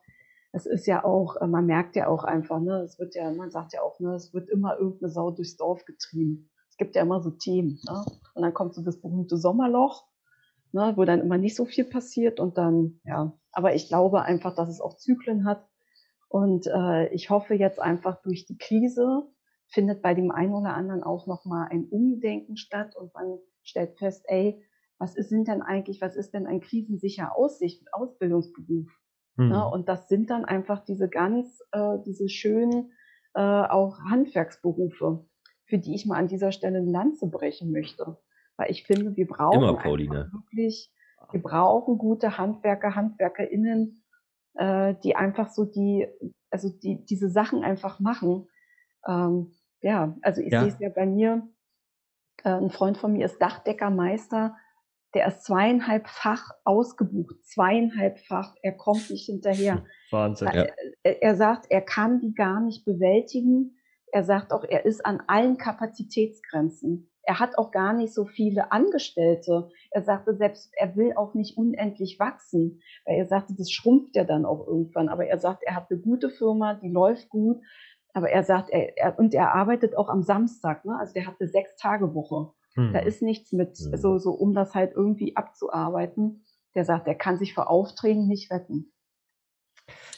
[0.53, 3.51] es ist ja auch, äh, man merkt ja auch einfach, ne, es wird ja, man
[3.51, 6.51] sagt ja auch, ne, es wird immer irgendeine Sau durchs Dorf getrieben.
[6.69, 8.05] Es gibt ja immer so Themen, ne?
[8.35, 10.07] Und dann kommt so das berühmte Sommerloch,
[10.73, 13.33] ne, wo dann immer nicht so viel passiert und dann, ja.
[13.53, 15.67] Aber ich glaube einfach, dass es auch Zyklen hat.
[16.29, 19.29] Und äh, ich hoffe jetzt einfach durch die Krise
[19.67, 24.25] findet bei dem einen oder anderen auch nochmal ein Umdenken statt und man stellt fest,
[24.27, 24.65] ey,
[24.99, 28.87] was ist, denn eigentlich, was ist denn ein krisensicher Aussicht, Ausbildungsberuf?
[29.37, 29.45] Ne?
[29.45, 29.51] Mhm.
[29.51, 29.69] Ne?
[29.69, 32.93] Und das sind dann einfach diese ganz, äh, diese schönen
[33.35, 35.27] äh, auch Handwerksberufe,
[35.66, 38.19] für die ich mal an dieser Stelle ein Lanze brechen möchte.
[38.57, 40.31] Weil ich finde, wir brauchen Immer, Pauline.
[40.33, 40.93] wirklich,
[41.33, 44.03] wir brauchen gute Handwerker, HandwerkerInnen,
[44.55, 46.07] äh, die einfach so die,
[46.51, 48.49] also die, diese Sachen einfach machen.
[49.07, 50.61] Ähm, ja, also ich ja.
[50.61, 51.49] sehe es ja bei mir,
[52.45, 54.57] äh, ein Freund von mir ist Dachdeckermeister,
[55.14, 58.55] Der ist zweieinhalbfach ausgebucht, zweieinhalbfach.
[58.62, 59.85] Er kommt nicht hinterher.
[60.11, 60.49] Wahnsinn.
[60.55, 60.66] Ja.
[61.03, 63.77] Er, er sagt, er kann die gar nicht bewältigen.
[64.12, 67.11] Er sagt auch, er ist an allen Kapazitätsgrenzen.
[67.23, 69.68] Er hat auch gar nicht so viele Angestellte.
[69.90, 74.25] Er sagte selbst, er will auch nicht unendlich wachsen, weil er sagte, das schrumpft ja
[74.25, 75.09] dann auch irgendwann.
[75.09, 77.61] Aber er sagt, er hat eine gute Firma, die läuft gut.
[78.14, 80.85] Aber er sagt, er, er und er arbeitet auch am Samstag.
[80.85, 80.96] Ne?
[80.99, 82.53] Also der hat eine Sechs-Tage-Woche.
[82.81, 82.93] Hm.
[82.93, 83.97] Da ist nichts mit, hm.
[83.97, 86.45] so, so um das halt irgendwie abzuarbeiten.
[86.75, 88.93] Der sagt, er kann sich vor Aufträgen nicht retten.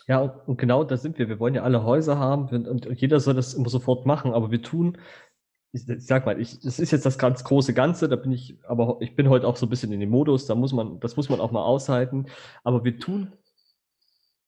[0.07, 1.29] Ja, und genau da sind wir.
[1.29, 4.51] Wir wollen ja alle Häuser haben und, und jeder soll das immer sofort machen, aber
[4.51, 4.99] wir tun,
[5.73, 8.59] ich, ich sag mal, ich, das ist jetzt das ganz große Ganze, da bin ich,
[8.65, 11.17] aber ich bin heute auch so ein bisschen in dem Modus, da muss man, das
[11.17, 12.27] muss man auch mal aushalten,
[12.63, 13.33] aber wir tun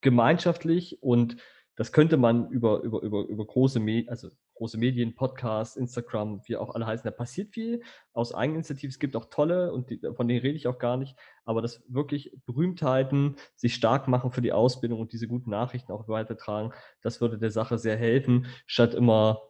[0.03, 1.37] gemeinschaftlich und
[1.77, 6.57] das könnte man über, über, über, über große, Me also große Medien, Podcasts, Instagram, wie
[6.57, 7.83] auch alle heißen, da passiert viel
[8.13, 8.89] aus Eigeninitiative.
[8.89, 11.83] Es gibt auch tolle und die, von denen rede ich auch gar nicht, aber das
[11.89, 17.21] wirklich Berühmtheiten sich stark machen für die Ausbildung und diese guten Nachrichten auch weitertragen, das
[17.21, 19.43] würde der Sache sehr helfen, statt immer,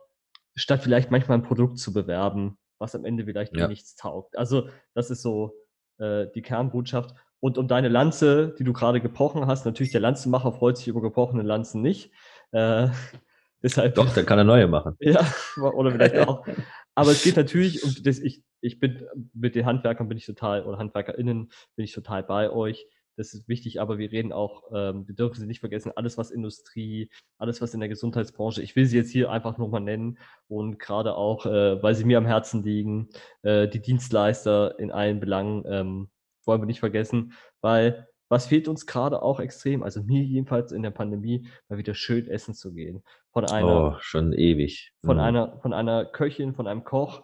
[0.54, 3.68] statt vielleicht manchmal ein Produkt zu bewerben, was am Ende vielleicht ja.
[3.68, 4.38] nichts taugt.
[4.38, 5.52] Also das ist so
[5.98, 7.14] äh, die Kernbotschaft.
[7.44, 11.02] Und um deine Lanze, die du gerade gebrochen hast, natürlich der Lanzenmacher freut sich über
[11.02, 12.11] gebrochene Lanzen nicht.
[12.52, 12.88] Äh,
[13.62, 14.96] deshalb, Doch, der kann eine neue machen.
[15.00, 15.20] Ja,
[15.59, 16.46] oder vielleicht auch.
[16.94, 20.64] Aber es geht natürlich um das, ich, ich bin mit den Handwerkern bin ich total,
[20.64, 22.87] oder HandwerkerInnen bin ich total bei euch.
[23.16, 26.30] Das ist wichtig, aber wir reden auch, ähm, wir dürfen sie nicht vergessen, alles was
[26.30, 30.78] Industrie, alles was in der Gesundheitsbranche, ich will sie jetzt hier einfach nochmal nennen und
[30.78, 33.11] gerade auch, äh, weil sie mir am Herzen liegen,
[33.42, 36.09] äh, die Dienstleister in allen Belangen, ähm,
[36.46, 40.83] wollen wir nicht vergessen, weil was fehlt uns gerade auch extrem, also mir jedenfalls in
[40.83, 43.02] der Pandemie, mal wieder schön essen zu gehen.
[43.33, 44.92] Von einer, oh, schon ewig.
[45.04, 45.22] Von mhm.
[45.22, 47.22] einer, von einer Köchin, von einem Koch,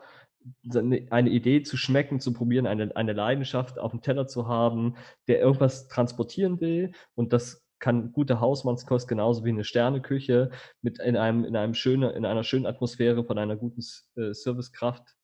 [0.72, 4.96] eine Idee zu schmecken, zu probieren, eine, eine Leidenschaft auf dem Teller zu haben,
[5.28, 10.50] der irgendwas transportieren will und das kann gute Hausmannskost genauso wie eine Sterneküche
[10.83, 13.80] mit in einem in einem schönen in einer schönen Atmosphäre von einer guten
[14.16, 15.14] äh, Servicekraft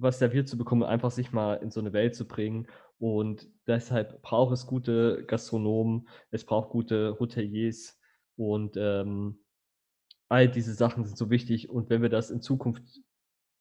[0.00, 2.66] was serviert zu bekommen, einfach sich mal in so eine Welt zu bringen.
[2.98, 7.98] Und deshalb braucht es gute Gastronomen, es braucht gute Hoteliers
[8.36, 9.38] und ähm,
[10.28, 11.68] all diese Sachen sind so wichtig.
[11.68, 12.82] Und wenn wir das in Zukunft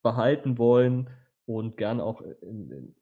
[0.02, 1.10] behalten wollen
[1.46, 2.96] und gern auch in, in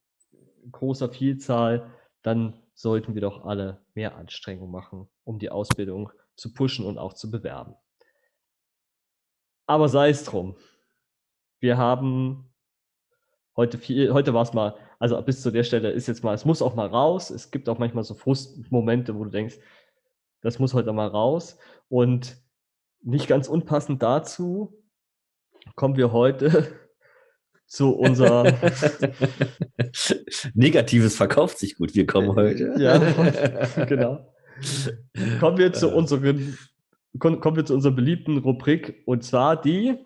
[0.71, 1.91] großer Vielzahl,
[2.21, 7.13] dann sollten wir doch alle mehr Anstrengungen machen, um die Ausbildung zu pushen und auch
[7.13, 7.75] zu bewerben.
[9.65, 10.55] Aber sei es drum.
[11.59, 12.52] Wir haben
[13.55, 16.45] heute viel, heute war es mal, also bis zu der Stelle ist jetzt mal, es
[16.45, 17.29] muss auch mal raus.
[17.29, 19.57] Es gibt auch manchmal so Frustmomente, wo du denkst,
[20.41, 21.57] das muss heute mal raus.
[21.89, 22.37] Und
[23.01, 24.81] nicht ganz unpassend dazu
[25.75, 26.67] kommen wir heute
[27.65, 28.43] zu unserer
[30.53, 31.95] Negatives verkauft sich gut.
[31.95, 32.75] Wir kommen heute.
[32.77, 32.97] ja,
[33.85, 34.33] genau.
[35.39, 36.57] Kommen wir zu unseren,
[37.19, 39.97] kommen wir zu unserer beliebten Rubrik und zwar die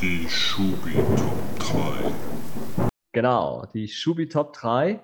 [0.00, 2.90] die Schubi Top 3.
[3.12, 5.00] Genau, die Schubi Top 3.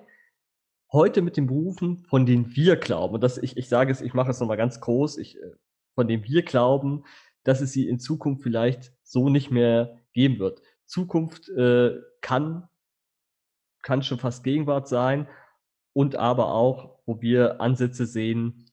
[0.91, 4.13] Heute mit den Berufen, von denen wir glauben, und das, ich, ich sage es, ich
[4.13, 5.51] mache es nochmal ganz groß, ich, äh,
[5.95, 7.05] von denen wir glauben,
[7.43, 10.61] dass es sie in Zukunft vielleicht so nicht mehr geben wird.
[10.85, 12.69] Zukunft äh, kann,
[13.81, 15.27] kann schon fast Gegenwart sein
[15.93, 18.69] und aber auch, wo wir Ansätze sehen,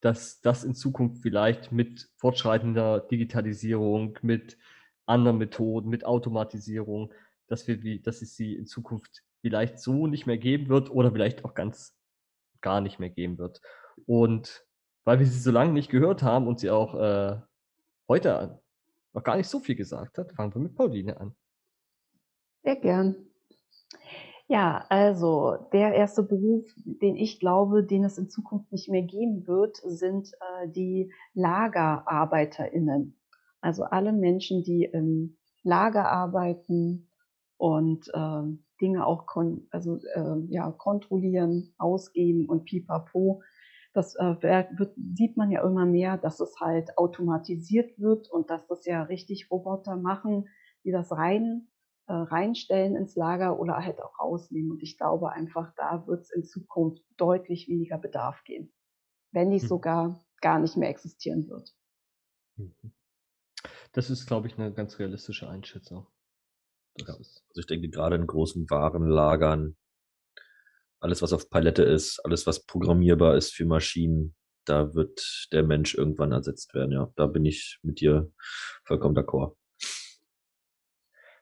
[0.00, 4.56] dass das in Zukunft vielleicht mit fortschreitender Digitalisierung, mit
[5.08, 7.12] anderen Methoden, mit Automatisierung,
[7.46, 11.44] dass wir dass es sie in Zukunft vielleicht so nicht mehr geben wird oder vielleicht
[11.44, 11.94] auch ganz
[12.60, 13.60] gar nicht mehr geben wird.
[14.06, 14.64] Und
[15.04, 17.40] weil wir sie so lange nicht gehört haben und sie auch äh,
[18.08, 18.60] heute
[19.14, 21.34] noch gar nicht so viel gesagt hat, fangen wir mit Pauline an.
[22.62, 23.16] Sehr gern.
[24.48, 29.46] Ja, also der erste Beruf, den ich glaube, den es in Zukunft nicht mehr geben
[29.46, 33.17] wird, sind äh, die LagerarbeiterInnen.
[33.60, 37.10] Also alle Menschen, die im Lager arbeiten
[37.56, 38.42] und äh,
[38.80, 43.42] Dinge auch kon also, äh, ja, kontrollieren, ausgeben und pipapo.
[43.92, 48.66] Das äh, wird, sieht man ja immer mehr, dass es halt automatisiert wird und dass
[48.68, 50.48] das ja richtig Roboter machen,
[50.84, 51.68] die das rein
[52.06, 54.70] äh, reinstellen ins Lager oder halt auch rausnehmen.
[54.70, 58.72] Und ich glaube einfach, da wird es in Zukunft deutlich weniger Bedarf geben,
[59.32, 59.68] wenn nicht hm.
[59.68, 61.74] sogar gar nicht mehr existieren wird.
[62.56, 62.92] Mhm.
[63.92, 66.06] Das ist, glaube ich, eine ganz realistische Einschätzung.
[66.98, 67.14] Ja.
[67.14, 69.76] also ich denke, gerade in großen Warenlagern,
[71.00, 75.94] alles, was auf Palette ist, alles, was programmierbar ist für Maschinen, da wird der Mensch
[75.94, 76.92] irgendwann ersetzt werden.
[76.92, 78.30] Ja, da bin ich mit dir
[78.84, 79.56] vollkommen d'accord.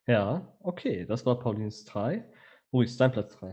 [0.07, 2.25] Ja, okay, das war Paulins 3.
[2.71, 3.53] Wo ist dein Platz 3?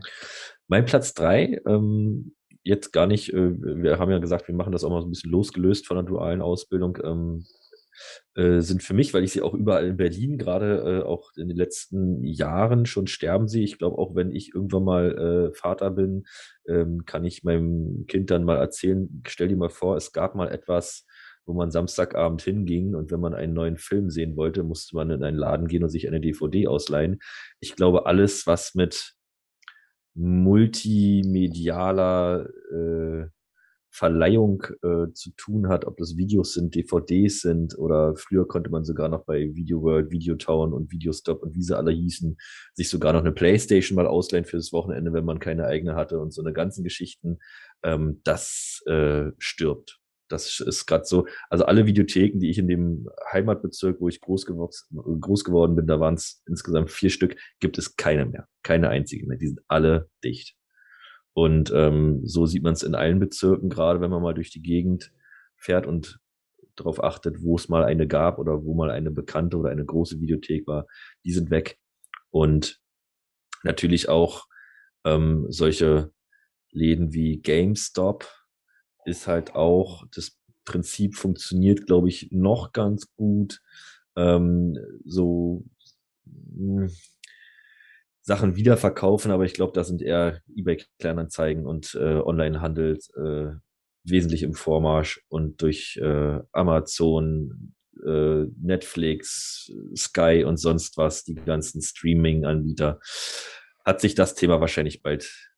[0.68, 4.84] Mein Platz 3, ähm, jetzt gar nicht, äh, wir haben ja gesagt, wir machen das
[4.84, 6.98] auch mal so ein bisschen losgelöst von der dualen Ausbildung.
[7.02, 7.44] Ähm,
[8.34, 11.48] äh, sind für mich, weil ich sie auch überall in Berlin gerade äh, auch in
[11.48, 13.64] den letzten Jahren schon sterben sehe.
[13.64, 16.24] Ich glaube, auch wenn ich irgendwann mal äh, Vater bin,
[16.68, 20.50] ähm, kann ich meinem Kind dann mal erzählen, stell dir mal vor, es gab mal
[20.50, 21.06] etwas,
[21.46, 25.22] wo man Samstagabend hinging und wenn man einen neuen Film sehen wollte, musste man in
[25.22, 27.18] einen Laden gehen und sich eine DVD ausleihen.
[27.60, 29.12] Ich glaube, alles, was mit
[30.14, 33.26] multimedialer äh,
[33.94, 38.84] Verleihung äh, zu tun hat, ob das Videos sind, DVDs sind oder früher konnte man
[38.84, 42.36] sogar noch bei Video World, Videotown und Videostop und wie sie alle hießen,
[42.72, 46.34] sich sogar noch eine Playstation mal ausleihen fürs Wochenende, wenn man keine eigene hatte und
[46.34, 47.38] so eine ganzen Geschichten,
[47.84, 50.00] ähm, das äh, stirbt.
[50.28, 51.28] Das ist gerade so.
[51.48, 56.00] Also alle Videotheken, die ich in dem Heimatbezirk, wo ich groß, groß geworden bin, da
[56.00, 58.48] waren es insgesamt vier Stück, gibt es keine mehr.
[58.64, 59.38] Keine einzige mehr.
[59.38, 60.56] Die sind alle dicht.
[61.34, 64.62] Und ähm, so sieht man es in allen Bezirken, gerade wenn man mal durch die
[64.62, 65.12] Gegend
[65.56, 66.20] fährt und
[66.76, 70.20] darauf achtet, wo es mal eine gab oder wo mal eine bekannte oder eine große
[70.20, 70.86] Videothek war.
[71.24, 71.78] Die sind weg.
[72.30, 72.80] Und
[73.62, 74.46] natürlich auch
[75.04, 76.12] ähm, solche
[76.70, 78.28] Läden wie GameStop
[79.04, 83.60] ist halt auch, das Prinzip funktioniert, glaube ich, noch ganz gut.
[84.16, 85.64] Ähm, so
[86.24, 86.90] mh, hm,
[88.24, 93.56] Sachen wiederverkaufen, aber ich glaube, da sind eher eBay-Kleinanzeigen und äh, Onlinehandel äh,
[94.02, 101.82] wesentlich im Vormarsch und durch äh, Amazon, äh, Netflix, Sky und sonst was, die ganzen
[101.82, 102.98] Streaming-Anbieter,
[103.84, 105.53] hat sich das Thema wahrscheinlich bald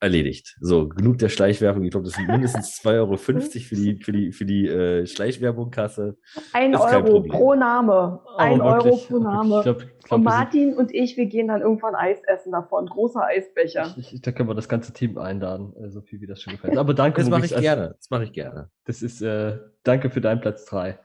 [0.00, 0.56] erledigt.
[0.60, 1.84] So, genug der Schleichwerbung.
[1.84, 6.16] Ich glaube, das sind mindestens 2,50 Euro für die, für die, für die äh, Schleichwerbung-Kasse.
[6.52, 8.20] Ein Euro pro Name.
[8.24, 9.58] Oh, ein Euro pro Name.
[9.58, 12.86] Ich glaub, ich glaub, und Martin und ich, wir gehen dann irgendwann Eis essen davon.
[12.86, 13.94] Großer Eisbecher.
[13.98, 16.54] Ich, ich, da können wir das ganze Team einladen, äh, so viel wie das schon
[16.54, 16.78] gefällt.
[16.78, 17.20] Aber danke.
[17.20, 17.94] Das mache ich gerne.
[17.98, 18.70] Das mache ich gerne.
[18.86, 20.98] Das ist, äh, danke für deinen Platz 3.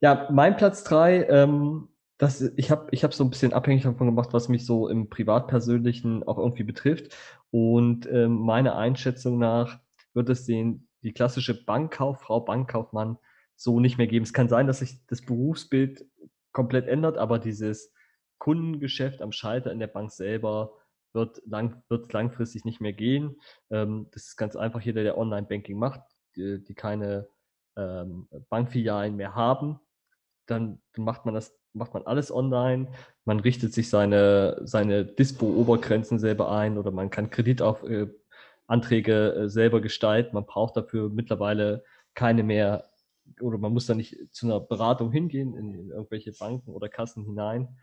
[0.00, 4.06] Ja, mein Platz 3, ähm, das, ich habe ich hab so ein bisschen abhängig davon
[4.06, 7.14] gemacht, was mich so im Privatpersönlichen auch irgendwie betrifft.
[7.50, 9.80] Und ähm, meiner Einschätzung nach
[10.14, 13.18] wird es den, die klassische Bankkauffrau, Bankkaufmann
[13.54, 14.24] so nicht mehr geben.
[14.24, 16.06] Es kann sein, dass sich das Berufsbild
[16.52, 17.92] komplett ändert, aber dieses
[18.38, 20.72] Kundengeschäft am Schalter in der Bank selber
[21.12, 23.36] wird, lang, wird langfristig nicht mehr gehen.
[23.70, 26.00] Ähm, das ist ganz einfach jeder, der Online-Banking macht,
[26.34, 27.28] die, die keine
[27.76, 29.80] ähm, Bankfilialen mehr haben,
[30.46, 32.88] dann macht man das macht man alles online.
[33.24, 38.12] Man richtet sich seine, seine Dispo-Obergrenzen selber ein oder man kann Kreditanträge
[38.68, 40.34] äh, äh, selber gestalten.
[40.34, 41.84] Man braucht dafür mittlerweile
[42.14, 42.84] keine mehr
[43.40, 47.24] oder man muss da nicht zu einer Beratung hingehen in, in irgendwelche Banken oder Kassen
[47.24, 47.76] hinein.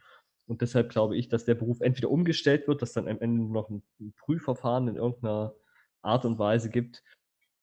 [0.45, 3.69] Und deshalb glaube ich, dass der Beruf entweder umgestellt wird, dass dann am Ende noch
[3.69, 5.53] ein, ein Prüfverfahren in irgendeiner
[6.01, 7.03] Art und Weise gibt.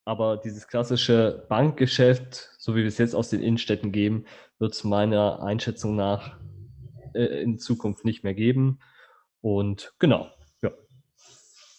[0.04, 4.24] Aber dieses klassische Bankgeschäft, so wie wir es jetzt aus den Innenstädten geben,
[4.58, 6.38] wird es meiner Einschätzung nach
[7.14, 8.80] äh, in Zukunft nicht mehr geben.
[9.40, 10.28] Und genau,
[10.62, 10.70] ja.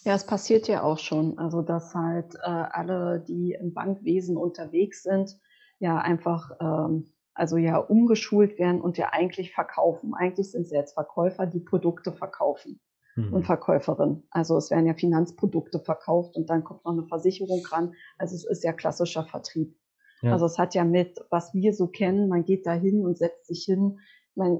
[0.04, 1.38] Ja, es passiert ja auch schon.
[1.38, 5.38] Also, dass halt äh, alle, die im Bankwesen unterwegs sind,
[5.78, 10.14] ja einfach, ähm, also ja umgeschult werden und ja eigentlich verkaufen.
[10.14, 12.80] Eigentlich sind sie jetzt Verkäufer, die Produkte verkaufen
[13.16, 13.32] mhm.
[13.32, 14.22] und Verkäuferin.
[14.30, 17.94] Also es werden ja Finanzprodukte verkauft und dann kommt noch eine Versicherung ran.
[18.18, 19.76] Also es ist ja klassischer Vertrieb.
[20.22, 20.32] Ja.
[20.32, 23.46] Also es hat ja mit, was wir so kennen, man geht da hin und setzt
[23.46, 23.98] sich hin.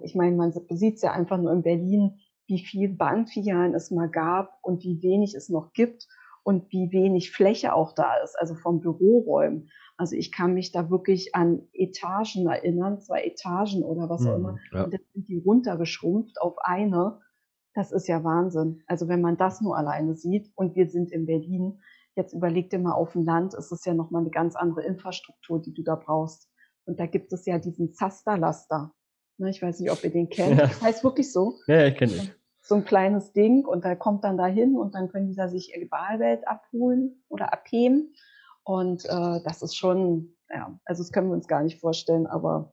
[0.03, 4.11] Ich meine, man sieht es ja einfach nur in Berlin, wie viel Bankfilialen es mal
[4.11, 6.09] gab und wie wenig es noch gibt
[6.43, 9.71] und wie wenig Fläche auch da ist, also vom Büroräumen.
[9.97, 14.45] Also ich kann mich da wirklich an Etagen erinnern, zwei Etagen oder was auch mhm,
[14.45, 14.59] immer.
[14.73, 14.85] Ja.
[14.85, 17.21] Und jetzt sind die runtergeschrumpft auf eine.
[17.75, 18.83] Das ist ja Wahnsinn.
[18.87, 21.81] Also wenn man das nur alleine sieht und wir sind in Berlin,
[22.15, 25.61] Jetzt überleg dir mal auf dem Land, ist es ja nochmal eine ganz andere Infrastruktur,
[25.61, 26.49] die du da brauchst.
[26.85, 28.93] Und da gibt es ja diesen Zasterlaster.
[29.39, 30.59] Ne, ich weiß nicht, ob ihr den kennt.
[30.59, 30.67] Ja.
[30.67, 31.59] Das heißt wirklich so.
[31.67, 32.31] Ja, ja ich kenne ihn.
[32.61, 35.75] So ein kleines Ding und da kommt dann dahin und dann können die da sich
[35.75, 38.15] ihre Wahlwelt abholen oder abheben.
[38.63, 42.73] Und äh, das ist schon, ja, also das können wir uns gar nicht vorstellen, aber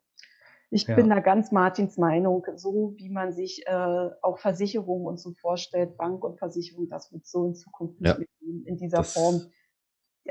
[0.72, 0.96] ich ja.
[0.96, 5.98] bin da ganz Martins Meinung, so wie man sich äh, auch Versicherungen und so vorstellt,
[5.98, 8.18] Bank und Versicherung, das wird so in Zukunft nicht ja.
[8.18, 9.42] mehr in dieser das, Form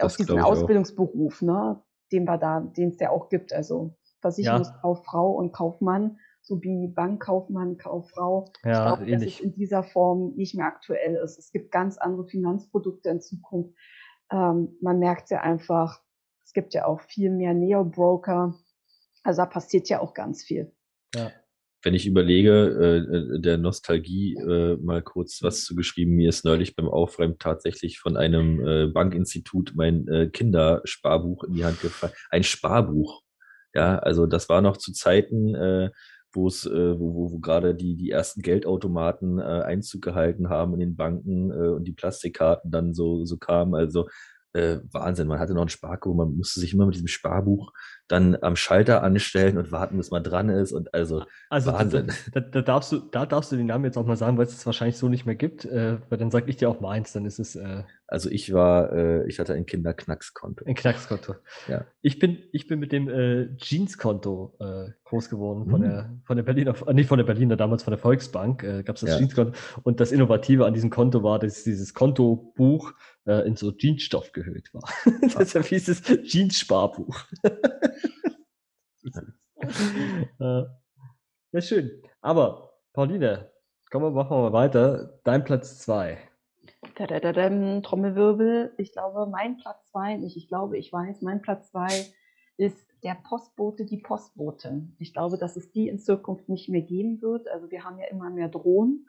[0.01, 1.83] aus diesem Ausbildungsberuf, ne,
[2.13, 5.39] den wir da, den es ja auch gibt, also Versicherungskauffrau ja.
[5.39, 8.47] und Kaufmann sowie Bankkaufmann, Kauffrau.
[8.65, 11.39] Ja, ich glaube, dass es in dieser Form nicht mehr aktuell ist.
[11.39, 13.75] Es gibt ganz andere Finanzprodukte in Zukunft.
[14.33, 16.01] Ähm, man merkt ja einfach,
[16.45, 18.55] es gibt ja auch viel mehr Neo-Broker,
[19.23, 20.73] also da passiert ja auch ganz viel.
[21.15, 21.33] Ja.
[21.83, 26.17] wenn ich überlege, äh, der Nostalgie äh, mal kurz was zu geschrieben.
[26.17, 31.65] Mir ist neulich beim Aufräumen tatsächlich von einem äh, Bankinstitut mein äh, Kindersparbuch in die
[31.65, 32.13] Hand gefallen.
[32.31, 33.23] Ein Sparbuch.
[33.75, 35.91] Ja, also das war noch zu Zeiten, äh,
[36.33, 40.75] wo es, äh, wo, wo, wo gerade die, die ersten Geldautomaten äh, Einzug gehalten haben
[40.75, 43.75] in den Banken äh, und die Plastikkarten dann so, so kamen.
[43.75, 44.09] Also
[44.55, 45.29] äh, Wahnsinn.
[45.29, 47.73] Man hatte noch ein Sparbuch, man musste sich immer mit diesem Sparbuch
[48.09, 52.11] dann am Schalter anstellen und warten, bis man dran ist und also, Also da, Wahnsinn.
[52.33, 54.55] da, da, darfst du, da darfst du den Namen jetzt auch mal sagen, weil es
[54.57, 57.27] es wahrscheinlich so nicht mehr gibt, äh, weil dann sage ich dir auch meins, dann
[57.27, 60.65] ist es äh, Also ich war, äh, ich hatte ein Kinderknackskonto.
[60.65, 61.35] ein Knackskonto.
[61.69, 61.85] Ja.
[62.01, 65.89] Ich bin, ich bin mit dem äh, Jeanskonto äh, groß geworden von Hm.
[65.91, 69.11] der von der Berliner, nicht von der Berliner, damals von der Volksbank, gab es das
[69.11, 69.19] Ja.
[69.19, 69.53] Jeanskonto.
[69.83, 72.93] Und das Innovative an diesem Konto war, dass dieses Kontobuch
[73.29, 74.89] äh, in so Jeansstoff gehüllt war.
[75.39, 77.27] Deshalb hieß es Jeans-Sparbuch.
[80.41, 80.63] äh,
[81.53, 82.03] ja, schön.
[82.21, 83.53] Aber, Pauline,
[83.91, 85.21] kommen wir, machen wir mal weiter.
[85.25, 86.19] Dein Platz zwei.
[86.95, 88.73] Tadadadam, Trommelwirbel.
[88.79, 92.07] Ich glaube, mein Platz zwei, nicht ich glaube, ich weiß, mein Platz zwei
[92.57, 94.97] ist der Postbote, die Postbotin.
[94.99, 97.49] Ich glaube, dass es die in Zukunft nicht mehr geben wird.
[97.49, 99.07] Also wir haben ja immer mehr Drohnen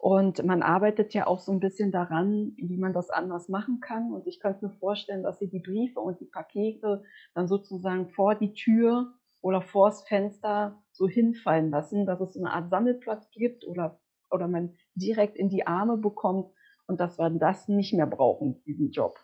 [0.00, 4.12] und man arbeitet ja auch so ein bisschen daran, wie man das anders machen kann.
[4.12, 7.02] Und ich könnte mir vorstellen, dass sie die Briefe und die Pakete
[7.34, 12.52] dann sozusagen vor die Tür oder vors Fenster so hinfallen lassen, dass es so eine
[12.52, 16.52] Art Sammelplatz gibt oder, oder man direkt in die Arme bekommt
[16.86, 19.18] und dass wir das nicht mehr brauchen, diesen Job.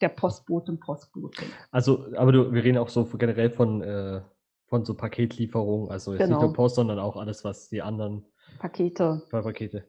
[0.00, 1.48] Der Postbote und Postbotin.
[1.70, 4.22] Also, aber du, wir reden auch so generell von, äh,
[4.66, 6.40] von so Paketlieferungen, also jetzt nicht Genau.
[6.40, 8.26] nur Post, sondern auch alles, was die anderen
[8.58, 9.22] Pakete.
[9.30, 9.84] Pakete.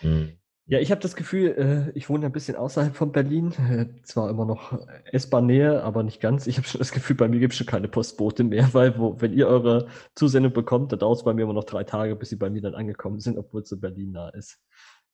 [0.00, 0.38] Hm.
[0.70, 4.28] Ja, ich habe das Gefühl, äh, ich wohne ein bisschen außerhalb von Berlin, äh, zwar
[4.28, 4.78] immer noch
[5.12, 6.46] S-Bahn-Nähe, aber nicht ganz.
[6.46, 9.18] Ich habe schon das Gefühl, bei mir gibt es schon keine Postbote mehr, weil wo,
[9.18, 12.28] wenn ihr eure Zusendung bekommt, dann dauert es bei mir immer noch drei Tage, bis
[12.28, 14.60] sie bei mir dann angekommen sind, obwohl es in Berlin nah ist.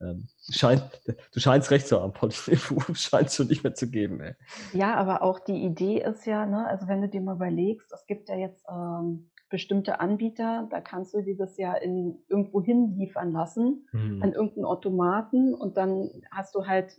[0.00, 2.36] Ähm, scheint, du scheinst recht zu haben, Pauline,
[2.86, 4.34] du scheinst schon nicht mehr zu geben, ey.
[4.72, 8.04] Ja, aber auch die Idee ist ja, ne, also wenn du dir mal überlegst, es
[8.06, 13.32] gibt ja jetzt ähm, bestimmte Anbieter, da kannst du dir das ja in irgendwo hinliefern
[13.32, 14.22] lassen, Hm.
[14.22, 16.98] an irgendeinen Automaten und dann hast du halt,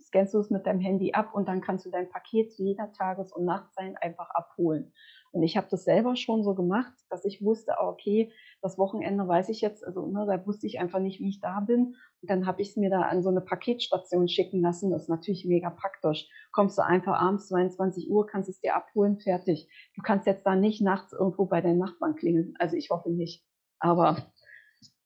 [0.00, 2.92] scannst du es mit deinem Handy ab und dann kannst du dein Paket zu jeder
[2.92, 4.92] Tages- und Nachtzeit einfach abholen.
[5.34, 8.30] Und ich habe das selber schon so gemacht, dass ich wusste, ah, okay,
[8.62, 11.58] das Wochenende weiß ich jetzt, also ne, da wusste ich einfach nicht, wie ich da
[11.58, 11.96] bin.
[12.22, 14.92] Und dann habe ich es mir da an so eine Paketstation schicken lassen.
[14.92, 16.28] Das ist natürlich mega praktisch.
[16.52, 19.68] Kommst du einfach abends 22 Uhr, kannst es dir abholen, fertig.
[19.96, 22.54] Du kannst jetzt da nicht nachts irgendwo bei deinen Nachbarn klingeln.
[22.60, 23.44] Also ich hoffe nicht.
[23.80, 24.16] Aber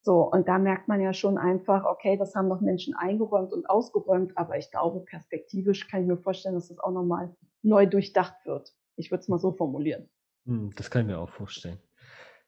[0.03, 3.67] so, und da merkt man ja schon einfach, okay, das haben noch Menschen eingeräumt und
[3.67, 8.45] ausgeräumt, aber ich glaube, perspektivisch kann ich mir vorstellen, dass das auch nochmal neu durchdacht
[8.45, 8.75] wird.
[8.95, 10.07] Ich würde es mal so formulieren.
[10.49, 11.77] Hm, das kann ich mir auch vorstellen.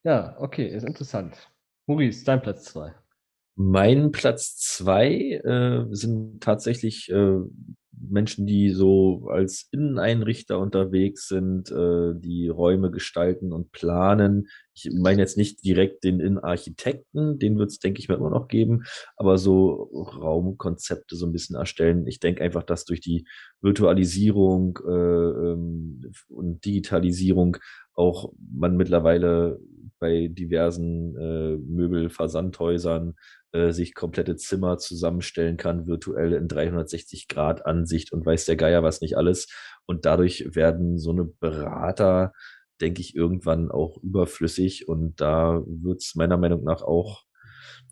[0.04, 1.52] Ja, okay, ist interessant.
[1.86, 2.96] Maurice, dein Platz zwei.
[3.56, 7.38] Mein Platz zwei äh, sind tatsächlich äh,
[7.92, 14.48] Menschen, die so als Inneneinrichter unterwegs sind, äh, die Räume gestalten und planen.
[14.74, 18.48] Ich meine jetzt nicht direkt den Innenarchitekten, den wird es, denke ich mal, immer noch
[18.48, 18.84] geben,
[19.18, 22.08] aber so Raumkonzepte so ein bisschen erstellen.
[22.08, 23.28] Ich denke einfach, dass durch die
[23.62, 27.58] Virtualisierung äh, ähm, und Digitalisierung
[27.94, 29.60] auch man mittlerweile
[30.00, 33.16] bei diversen äh, Möbelversandhäusern
[33.54, 38.84] äh, sich komplette Zimmer zusammenstellen kann, virtuell in 360 Grad Ansicht und weiß der Geier
[38.84, 39.48] was nicht alles.
[39.86, 42.34] Und dadurch werden so eine Berater,
[42.80, 44.88] denke ich, irgendwann auch überflüssig.
[44.88, 47.24] Und da wird es meiner Meinung nach auch,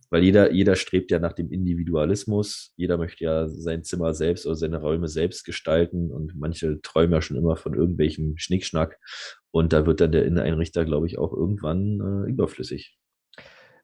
[0.10, 4.56] weil jeder, jeder strebt ja nach dem Individualismus, jeder möchte ja sein Zimmer selbst oder
[4.56, 8.98] seine Räume selbst gestalten und manche träumen ja schon immer von irgendwelchem Schnickschnack.
[9.52, 12.98] Und da wird dann der Inneneinrichter, glaube ich, auch irgendwann äh, überflüssig.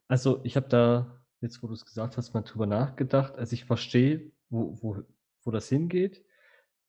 [0.07, 3.37] Also ich habe da, jetzt wo du es gesagt hast, mal drüber nachgedacht.
[3.37, 5.03] Also ich verstehe, wo, wo,
[5.43, 6.23] wo das hingeht,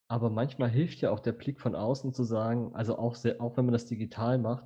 [0.09, 3.57] aber manchmal hilft ja auch der Blick von außen zu sagen, also auch, sehr, auch
[3.57, 4.64] wenn man das digital macht,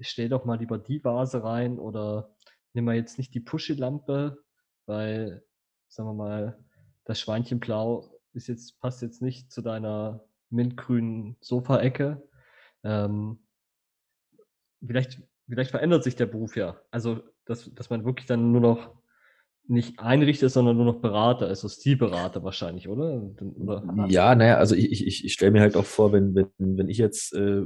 [0.00, 2.34] stell doch mal lieber die Vase rein oder
[2.74, 4.44] nimm mal jetzt nicht die Pushy-Lampe,
[4.86, 5.44] weil,
[5.88, 6.64] sagen wir mal,
[7.04, 12.22] das Schweinchenblau ist jetzt, passt jetzt nicht zu deiner mintgrünen Sofaecke.
[12.84, 13.40] Ähm,
[14.86, 16.80] vielleicht, vielleicht verändert sich der Beruf ja.
[16.90, 18.97] Also, dass, dass man wirklich dann nur noch
[19.68, 23.22] nicht Einrichter, sondern nur noch Berater, also Stilberater wahrscheinlich, oder?
[23.56, 24.06] oder?
[24.08, 26.98] Ja, naja, also ich, ich, ich stelle mir halt auch vor, wenn, wenn, wenn ich
[26.98, 27.64] jetzt äh,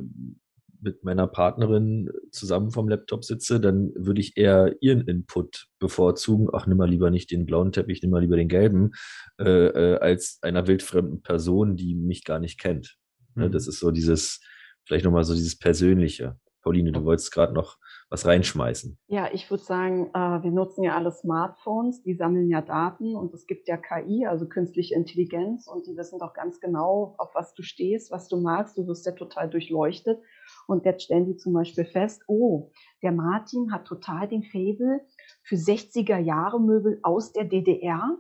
[0.81, 6.49] mit meiner Partnerin zusammen vom Laptop sitze, dann würde ich eher ihren Input bevorzugen.
[6.53, 8.91] Ach, nimm mal lieber nicht den blauen Teppich, nimm mal lieber den gelben,
[9.39, 12.97] äh, äh, als einer wildfremden Person, die mich gar nicht kennt.
[13.35, 13.53] Ne, Mhm.
[13.53, 14.41] Das ist so dieses,
[14.85, 16.37] vielleicht nochmal so dieses Persönliche.
[16.63, 17.79] Pauline, du wolltest gerade noch
[18.13, 18.99] was reinschmeißen?
[19.07, 23.33] Ja, ich würde sagen, äh, wir nutzen ja alle Smartphones, die sammeln ja Daten und
[23.33, 27.55] es gibt ja KI, also künstliche Intelligenz und die wissen doch ganz genau, auf was
[27.55, 28.77] du stehst, was du magst.
[28.77, 30.21] Du wirst ja total durchleuchtet
[30.67, 32.71] und jetzt stellen die zum Beispiel fest, oh,
[33.03, 35.01] der Martin hat total den Faible
[35.43, 38.19] für 60er Jahre Möbel aus der DDR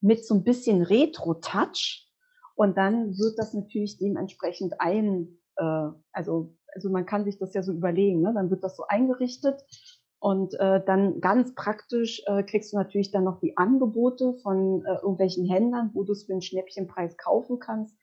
[0.00, 2.06] mit so ein bisschen Retro-Touch
[2.56, 7.62] und dann wird das natürlich dementsprechend ein, äh, also also man kann sich das ja
[7.62, 8.32] so überlegen, ne?
[8.34, 9.64] dann wird das so eingerichtet
[10.18, 14.94] und äh, dann ganz praktisch äh, kriegst du natürlich dann noch die Angebote von äh,
[14.94, 17.94] irgendwelchen Händlern, wo du es für einen Schnäppchenpreis kaufen kannst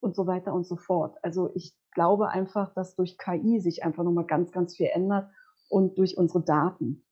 [0.00, 1.16] und so weiter und so fort.
[1.22, 5.30] Also ich glaube einfach, dass durch KI sich einfach nochmal ganz, ganz viel ändert
[5.68, 7.04] und durch unsere Daten.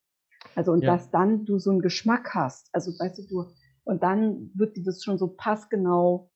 [0.55, 0.93] Also und ja.
[0.93, 2.69] dass dann du so einen Geschmack hast.
[2.73, 3.45] Also weißt du, du,
[3.83, 6.29] und dann wird dir das schon so passgenau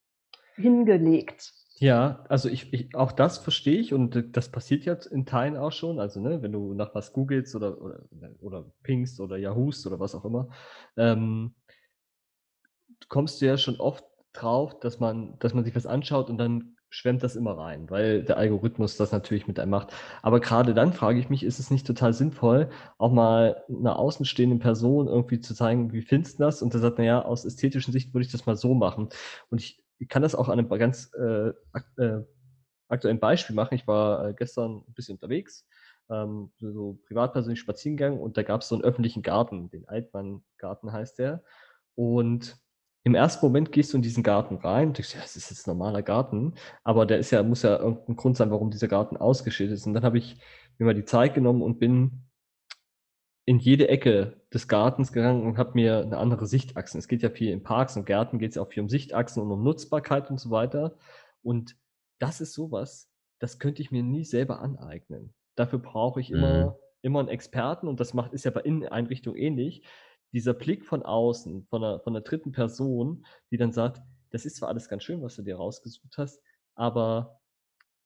[0.55, 1.53] hingelegt.
[1.82, 5.71] Ja, also ich, ich, auch das verstehe ich und das passiert jetzt in Teilen auch
[5.71, 5.99] schon.
[5.99, 8.03] Also, ne, wenn du nach was googelst oder, oder,
[8.39, 10.49] oder pingst oder Yahoost oder was auch immer,
[10.95, 11.55] ähm,
[13.09, 14.03] kommst du ja schon oft
[14.34, 18.23] drauf, dass man, dass man sich was anschaut und dann schwemmt das immer rein, weil
[18.23, 19.93] der Algorithmus das natürlich mit einem macht.
[20.21, 24.59] Aber gerade dann frage ich mich, ist es nicht total sinnvoll, auch mal einer außenstehenden
[24.59, 26.61] Person irgendwie zu zeigen, wie findest du das?
[26.61, 29.07] Und der sagt, naja, aus ästhetischen Sicht würde ich das mal so machen.
[29.49, 31.49] Und ich ich kann das auch an einem ganz äh,
[31.97, 32.24] äh,
[32.88, 33.76] aktuellen Beispiel machen.
[33.76, 35.68] Ich war äh, gestern ein bisschen unterwegs,
[36.10, 40.91] ähm, so privatpersönlich spazieren gegangen und da gab es so einen öffentlichen Garten, den Altmann-Garten
[40.91, 41.43] heißt der.
[41.93, 42.58] Und
[43.04, 45.68] im ersten Moment gehst du in diesen Garten rein und denkst, ja, das ist jetzt
[45.68, 49.18] ein normaler Garten, aber der ist ja, muss ja irgendein Grund sein, warum dieser Garten
[49.18, 49.86] ausgeschildert ist.
[49.86, 50.39] Und dann habe ich
[50.80, 52.24] mir mal die Zeit genommen und bin
[53.45, 56.97] in jede Ecke des Gartens gegangen und habe mir eine andere Sichtachse.
[56.97, 59.41] Es geht ja viel in Parks und Gärten, geht es ja auch viel um Sichtachsen
[59.41, 60.97] und um Nutzbarkeit und so weiter.
[61.41, 61.75] Und
[62.19, 65.33] das ist sowas, das könnte ich mir nie selber aneignen.
[65.55, 66.75] Dafür brauche ich immer, mhm.
[67.01, 69.83] immer einen Experten und das macht, ist ja bei Inneneinrichtungen ähnlich.
[70.33, 74.57] Dieser Blick von außen, von einer, von einer dritten Person, die dann sagt, das ist
[74.57, 76.41] zwar alles ganz schön, was du dir rausgesucht hast,
[76.75, 77.41] aber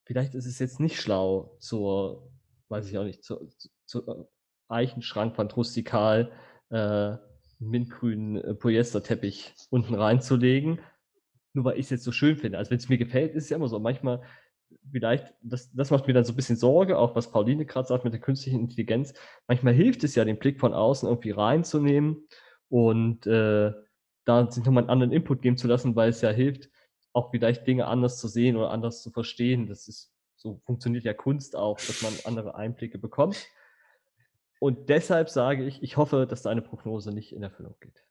[0.06, 2.32] vielleicht ist es jetzt nicht schlau zur,
[2.68, 3.46] weiß ich auch nicht, zur,
[3.84, 4.28] zur,
[4.68, 6.32] Eichenschrankwand rustikal
[6.70, 7.16] äh,
[7.58, 10.80] mintgrünen äh, Polyesterteppich unten reinzulegen,
[11.52, 12.58] nur weil ich es jetzt so schön finde.
[12.58, 13.78] Also wenn es mir gefällt, ist es ja immer so.
[13.78, 14.22] Manchmal
[14.90, 18.04] vielleicht, das, das macht mir dann so ein bisschen Sorge, auch was Pauline gerade sagt
[18.04, 19.14] mit der künstlichen Intelligenz.
[19.46, 22.26] Manchmal hilft es ja, den Blick von außen irgendwie reinzunehmen
[22.68, 23.72] und äh,
[24.24, 26.68] da sich nochmal einen anderen Input geben zu lassen, weil es ja hilft,
[27.12, 29.66] auch vielleicht Dinge anders zu sehen oder anders zu verstehen.
[29.66, 33.46] Das ist so funktioniert ja Kunst auch, dass man andere Einblicke bekommt.
[34.58, 38.04] Und deshalb sage ich, ich hoffe, dass deine Prognose nicht in Erfüllung geht.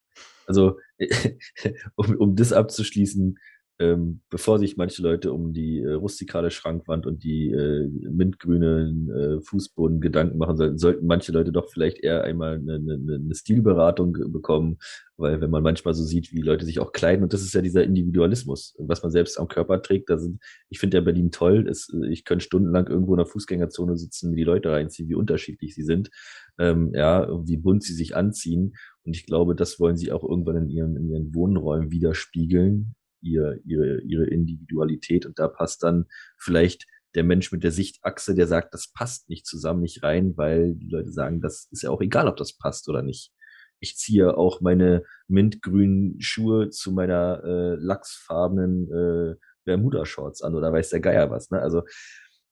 [0.48, 0.80] Also,
[1.96, 3.38] um, um das abzuschließen,
[3.78, 9.42] ähm, bevor sich manche Leute um die äh, rustikale Schrankwand und die äh, mintgrünen äh,
[9.42, 14.14] Fußboden Gedanken machen sollten, sollten manche Leute doch vielleicht eher einmal eine, eine, eine Stilberatung
[14.32, 14.78] bekommen,
[15.18, 17.62] weil wenn man manchmal so sieht, wie Leute sich auch kleiden, und das ist ja
[17.62, 21.68] dieser Individualismus, was man selbst am Körper trägt, da sind, ich finde ja Berlin toll,
[21.68, 25.76] ist, ich könnte stundenlang irgendwo in der Fußgängerzone sitzen, mir die Leute reinziehen, wie unterschiedlich
[25.76, 26.10] sie sind,
[26.58, 28.76] ähm, ja, wie bunt sie sich anziehen.
[29.04, 32.96] Und ich glaube, das wollen sie auch irgendwann in ihren, in ihren Wohnräumen widerspiegeln,
[33.26, 35.26] ihr, ihre, ihre Individualität.
[35.26, 36.06] Und da passt dann
[36.38, 40.76] vielleicht der Mensch mit der Sichtachse, der sagt, das passt nicht zusammen, nicht rein, weil
[40.76, 43.32] die Leute sagen, das ist ja auch egal, ob das passt oder nicht.
[43.80, 50.90] Ich ziehe auch meine mintgrünen Schuhe zu meiner äh, lachsfarbenen äh, Bermuda-Shorts an oder weiß
[50.90, 51.50] der Geier was.
[51.52, 51.62] Ne?
[51.62, 51.84] Also,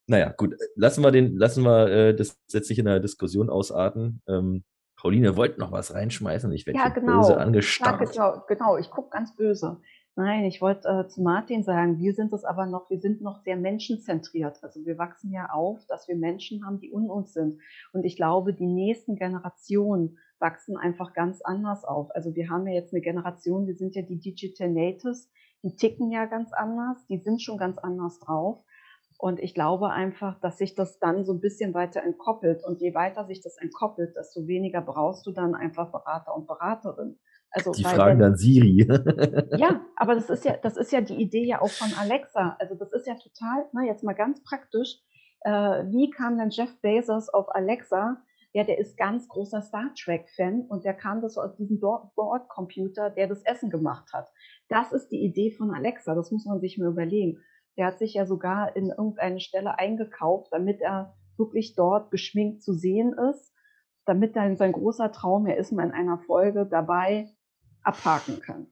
[0.07, 4.21] naja, gut, lassen wir den, lassen wir äh, das jetzt nicht in der Diskussion ausarten.
[4.27, 4.63] Ähm,
[4.97, 6.51] Pauline wollte noch was reinschmeißen.
[6.53, 7.19] Ich werde ja, genau.
[7.19, 8.15] böse angestarrt.
[8.15, 9.81] Ja, genau, genau, ich gucke ganz böse.
[10.15, 13.39] Nein, ich wollte äh, zu Martin sagen, wir sind es aber noch, wir sind noch
[13.39, 14.63] sehr menschenzentriert.
[14.63, 17.59] Also wir wachsen ja auf, dass wir Menschen haben, die un uns sind.
[17.93, 22.11] Und ich glaube, die nächsten Generationen wachsen einfach ganz anders auf.
[22.13, 25.31] Also wir haben ja jetzt eine Generation, wir sind ja die Digital Natives,
[25.63, 28.63] die ticken ja ganz anders, die sind schon ganz anders drauf.
[29.17, 32.63] Und ich glaube einfach, dass sich das dann so ein bisschen weiter entkoppelt.
[32.63, 37.17] Und je weiter sich das entkoppelt, desto weniger brauchst du dann einfach Berater und Beraterin.
[37.53, 38.87] Also, die fragen dann Siri.
[39.57, 42.57] ja, aber das ist ja, das ist ja die Idee ja auch von Alexa.
[42.59, 44.97] Also das ist ja total, na, jetzt mal ganz praktisch.
[45.41, 48.17] Äh, wie kam denn Jeff Bezos auf Alexa?
[48.53, 53.27] Ja, der ist ganz großer Star Trek-Fan und der kam das aus diesem Bordcomputer, der
[53.27, 54.31] das Essen gemacht hat.
[54.69, 57.39] Das ist die Idee von Alexa, das muss man sich mal überlegen.
[57.77, 62.73] Der hat sich ja sogar in irgendeine Stelle eingekauft, damit er wirklich dort geschminkt zu
[62.73, 63.51] sehen ist,
[64.05, 67.29] damit dann sein großer Traum, er ist mal in einer Folge dabei,
[67.83, 68.67] abhaken kann.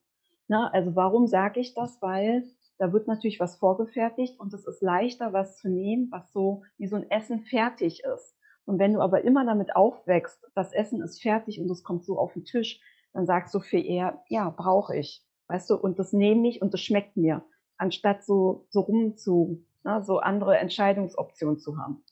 [0.48, 2.02] Na, also warum sage ich das?
[2.02, 2.44] Weil
[2.78, 6.88] da wird natürlich was vorgefertigt und es ist leichter, was zu nehmen, was so wie
[6.88, 8.36] so ein Essen fertig ist.
[8.66, 12.18] Und wenn du aber immer damit aufwächst, das Essen ist fertig und es kommt so
[12.18, 12.82] auf den Tisch,
[13.14, 15.24] dann sagst du viel eher, ja, brauche ich.
[15.48, 17.44] Weißt du, und das nehme ich und das schmeckt mir,
[17.78, 22.04] anstatt so, so rum zu, na, so andere Entscheidungsoptionen zu haben.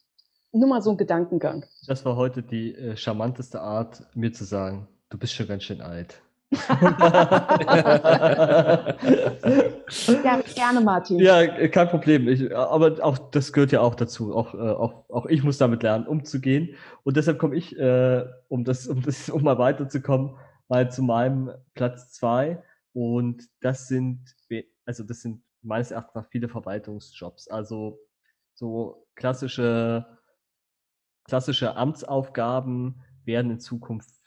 [0.52, 1.64] Nur mal so ein Gedankengang.
[1.86, 5.80] Das war heute die äh, charmanteste Art, mir zu sagen, du bist schon ganz schön
[5.80, 6.22] alt.
[6.52, 6.80] ja,
[10.54, 11.20] gerne, Martin.
[11.20, 12.26] Ja, kein Problem.
[12.26, 14.34] Ich, aber auch das gehört ja auch dazu.
[14.34, 16.74] Auch, äh, auch, auch ich muss damit lernen, umzugehen.
[17.04, 20.36] Und deshalb komme ich, äh, um das, um das, um mal weiterzukommen,
[20.68, 22.60] mal zu meinem Platz zwei.
[22.92, 24.34] Und das sind,
[24.84, 27.46] also das sind meines Erachtens viele Verwaltungsjobs.
[27.46, 28.00] Also
[28.54, 30.04] so klassische,
[31.24, 34.19] klassische Amtsaufgaben werden in Zukunft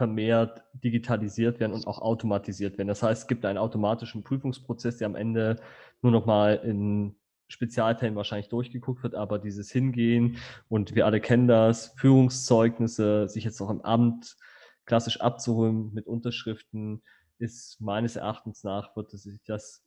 [0.00, 2.88] vermehrt digitalisiert werden und auch automatisiert werden.
[2.88, 5.56] Das heißt, es gibt einen automatischen Prüfungsprozess, der am Ende
[6.00, 7.16] nur noch mal in
[7.48, 10.38] Spezialfällen wahrscheinlich durchgeguckt wird, aber dieses Hingehen
[10.70, 14.38] und wir alle kennen das, Führungszeugnisse, sich jetzt auch im Amt
[14.86, 17.02] klassisch abzuholen mit Unterschriften,
[17.38, 19.84] ist meines Erachtens nach, wird sich das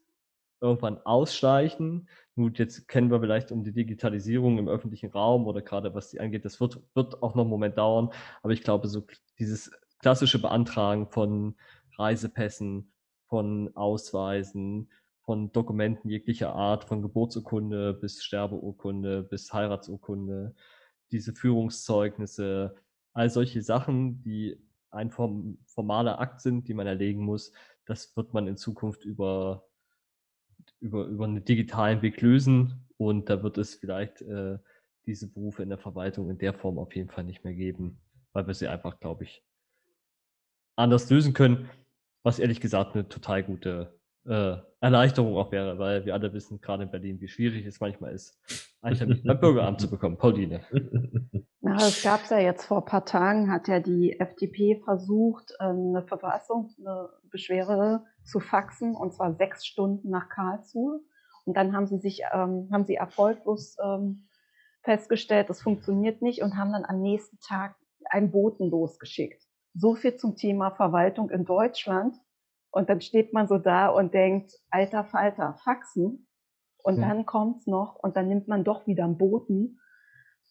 [0.61, 2.07] irgendwann ausschleichen.
[2.35, 6.19] Gut, jetzt kennen wir vielleicht um die Digitalisierung im öffentlichen Raum oder gerade was die
[6.19, 8.11] angeht, das wird, wird auch noch einen Moment dauern,
[8.43, 9.07] aber ich glaube, so
[9.39, 9.71] dieses
[10.03, 11.55] klassische Beantragen von
[11.97, 12.91] Reisepässen,
[13.27, 14.91] von Ausweisen,
[15.21, 20.55] von Dokumenten jeglicher Art, von Geburtsurkunde bis Sterbeurkunde bis Heiratsurkunde,
[21.11, 22.75] diese Führungszeugnisse,
[23.13, 27.53] all solche Sachen, die ein formaler Akt sind, die man erlegen muss,
[27.85, 29.65] das wird man in Zukunft über,
[30.81, 34.57] über, über einen digitalen Weg lösen und da wird es vielleicht äh,
[35.05, 38.01] diese Berufe in der Verwaltung in der Form auf jeden Fall nicht mehr geben,
[38.33, 39.45] weil wir sie einfach, glaube ich,
[40.75, 41.69] anders lösen können,
[42.23, 46.83] was ehrlich gesagt eine total gute äh, Erleichterung auch wäre, weil wir alle wissen, gerade
[46.83, 48.37] in Berlin, wie schwierig es manchmal ist,
[48.81, 50.17] einen Termin beim Bürgeramt zu bekommen.
[50.17, 50.61] Pauline.
[51.61, 55.93] Na, es gab ja jetzt vor ein paar Tagen, hat ja die FDP versucht, ähm,
[55.95, 61.01] eine Verfassung, eine Beschwerde zu faxen, und zwar sechs Stunden nach Karlsruhe.
[61.45, 64.27] Und dann haben sie sich, ähm, haben sie erfolglos ähm,
[64.83, 67.75] festgestellt, das funktioniert nicht und haben dann am nächsten Tag
[68.09, 69.41] einen Boten losgeschickt.
[69.73, 72.15] So viel zum Thema Verwaltung in Deutschland.
[72.71, 76.27] Und dann steht man so da und denkt, alter Falter, Faxen.
[76.77, 77.07] Und ja.
[77.07, 79.79] dann kommt's noch und dann nimmt man doch wieder einen Boten.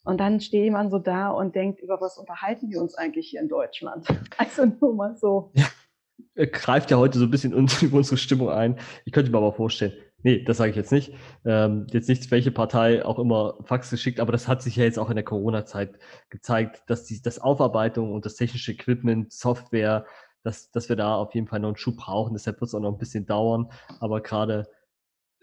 [0.05, 3.41] Und dann steht man so da und denkt, über was unterhalten wir uns eigentlich hier
[3.41, 4.07] in Deutschland?
[4.39, 5.53] Also nur mal so.
[5.55, 8.79] Ja, greift ja heute so ein bisschen in unsere Stimmung ein.
[9.05, 9.93] Ich könnte mir aber vorstellen,
[10.23, 11.15] Nee, das sage ich jetzt nicht.
[11.45, 14.99] Ähm, jetzt nicht, welche Partei auch immer Faxe schickt, aber das hat sich ja jetzt
[14.99, 15.99] auch in der Corona-Zeit
[16.31, 20.07] gezeigt, dass die, das Aufarbeitung und das technische Equipment, Software,
[20.43, 22.35] dass, dass wir da auf jeden Fall noch einen Schub brauchen.
[22.35, 23.71] Deshalb wird es auch noch ein bisschen dauern.
[24.01, 24.69] Aber gerade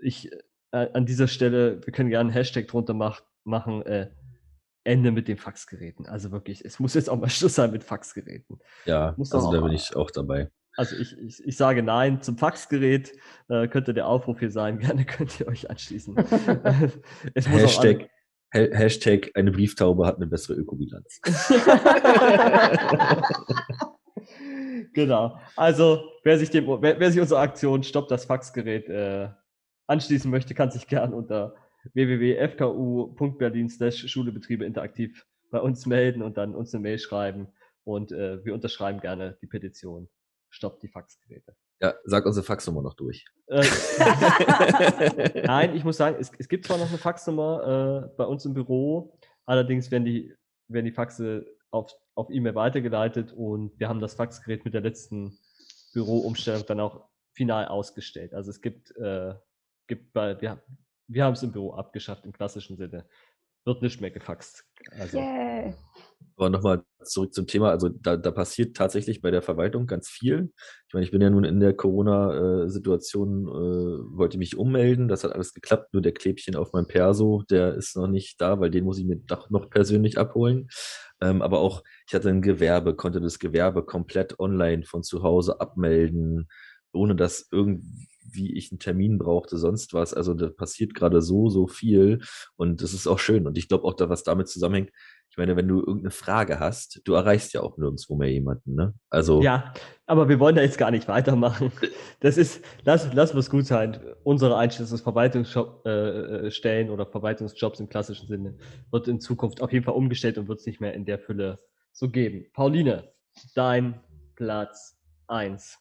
[0.02, 0.32] ich
[0.72, 4.10] äh, an dieser Stelle, wir können gerne einen Hashtag drunter mach, machen, äh,
[4.84, 6.06] Ende mit den Faxgeräten.
[6.06, 8.60] Also wirklich, es muss jetzt auch mal Schluss sein mit Faxgeräten.
[8.86, 10.50] Ja, muss also da bin ich auch dabei.
[10.80, 13.12] Also ich, ich, ich sage nein zum Faxgerät.
[13.50, 14.80] Äh, könnte der Aufruf hier sein.
[14.80, 16.16] Gerne könnt ihr euch anschließen.
[17.36, 18.10] Hashtag,
[18.52, 21.20] an Hashtag eine Brieftaube hat eine bessere Ökobilanz.
[24.94, 25.38] genau.
[25.58, 29.28] Also wer sich, dem, wer, wer sich unsere Aktion Stopp das Faxgerät äh,
[29.88, 31.56] anschließen möchte, kann sich gern unter
[31.94, 37.50] www.fku.berlin Schulebetriebe interaktiv bei uns melden und dann uns eine Mail schreiben.
[37.84, 40.08] Und äh, wir unterschreiben gerne die Petition
[40.50, 41.56] stoppt die Faxgeräte.
[41.82, 43.26] Ja, sag unsere Faxnummer noch durch.
[43.48, 43.64] Äh,
[45.46, 48.54] Nein, ich muss sagen, es, es, gibt zwar noch eine Faxnummer äh, bei uns im
[48.54, 50.36] Büro, allerdings werden die,
[50.68, 55.38] werden die Faxe auf, auf E-Mail weitergeleitet und wir haben das Faxgerät mit der letzten
[55.94, 58.34] Büroumstellung dann auch final ausgestellt.
[58.34, 59.34] Also es gibt, äh,
[59.88, 60.62] gibt bei, wir,
[61.08, 63.08] wir haben es im Büro abgeschafft im klassischen Sinne.
[63.66, 64.66] Wird nicht mehr gefaxt.
[64.92, 65.74] Also, yeah.
[66.38, 67.70] Aber nochmal zurück zum Thema.
[67.70, 70.52] Also da, da passiert tatsächlich bei der Verwaltung ganz viel.
[70.88, 75.10] Ich meine, ich bin ja nun in der Corona-Situation, äh, wollte mich ummelden.
[75.10, 75.94] Das hat alles geklappt.
[75.94, 79.06] Nur der Klebchen auf meinem Perso, der ist noch nicht da, weil den muss ich
[79.06, 80.70] mir doch noch persönlich abholen.
[81.22, 85.60] Ähm, aber auch, ich hatte ein Gewerbe, konnte das Gewerbe komplett online von zu Hause
[85.60, 86.48] abmelden,
[86.94, 87.50] ohne dass
[88.30, 90.14] irgendwie ich einen Termin brauchte, sonst was.
[90.14, 92.22] Also da passiert gerade so, so viel
[92.56, 93.48] und das ist auch schön.
[93.48, 94.92] Und ich glaube auch, da was damit zusammenhängt,
[95.32, 98.96] ich meine, wenn du irgendeine Frage hast, du erreichst ja auch nirgendwo mehr jemanden, ne?
[99.12, 99.42] Also.
[99.44, 99.74] Ja,
[100.08, 101.72] aber wir wollen da jetzt gar nicht weitermachen.
[102.20, 103.98] Das ist, lass, lass was gut sein.
[104.24, 108.58] Unsere Einstellung ist Verwaltungsstellen äh, oder Verwaltungsjobs im klassischen Sinne
[108.92, 111.60] wird in Zukunft auf jeden Fall umgestellt und wird es nicht mehr in der Fülle
[111.94, 112.48] so geben.
[112.52, 113.10] Pauline,
[113.56, 114.02] dein
[114.36, 115.78] Platz eins.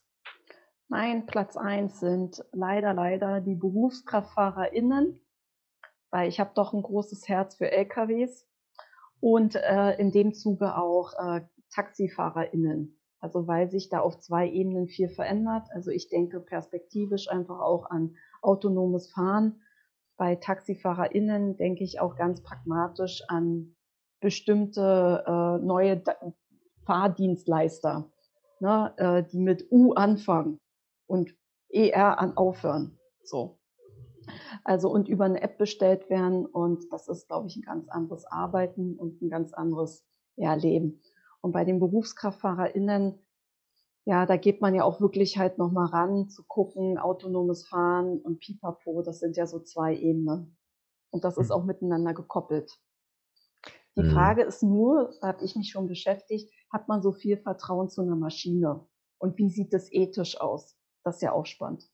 [0.91, 5.21] Mein Platz eins sind leider, leider die BerufskraftfahrerInnen,
[6.11, 8.49] weil ich habe doch ein großes Herz für LKWs
[9.21, 11.43] und äh, in dem Zuge auch äh,
[11.75, 12.99] TaxifahrerInnen.
[13.21, 15.69] Also weil sich da auf zwei Ebenen viel verändert.
[15.73, 19.61] Also ich denke perspektivisch einfach auch an autonomes Fahren.
[20.17, 23.77] Bei TaxifahrerInnen denke ich auch ganz pragmatisch an
[24.21, 26.15] bestimmte äh, neue da
[26.87, 28.11] Fahrdienstleister,
[28.61, 30.59] ne, äh, die mit U anfangen
[31.09, 31.35] und
[31.71, 32.99] ER an aufhören.
[33.25, 33.59] So.
[34.63, 38.27] Also und über eine App bestellt werden und das ist, glaube ich, ein ganz anderes
[38.27, 40.07] Arbeiten und ein ganz anderes
[40.37, 41.01] ja, Leben.
[41.41, 43.19] Und bei den BerufskraftfahrerInnen,
[44.05, 48.41] ja, da geht man ja auch wirklich halt nochmal ran zu gucken, autonomes Fahren und
[48.41, 50.57] Pipapo, das sind ja so zwei Ebenen.
[51.11, 51.55] Und das ist mhm.
[51.55, 52.79] auch miteinander gekoppelt.
[53.97, 54.11] Die mhm.
[54.13, 58.03] Frage ist nur, da habe ich mich schon beschäftigt, hat man so viel Vertrauen zu
[58.03, 58.87] einer Maschine?
[59.19, 60.78] Und wie sieht das ethisch aus?
[61.05, 61.89] Das ist ja auch spannend.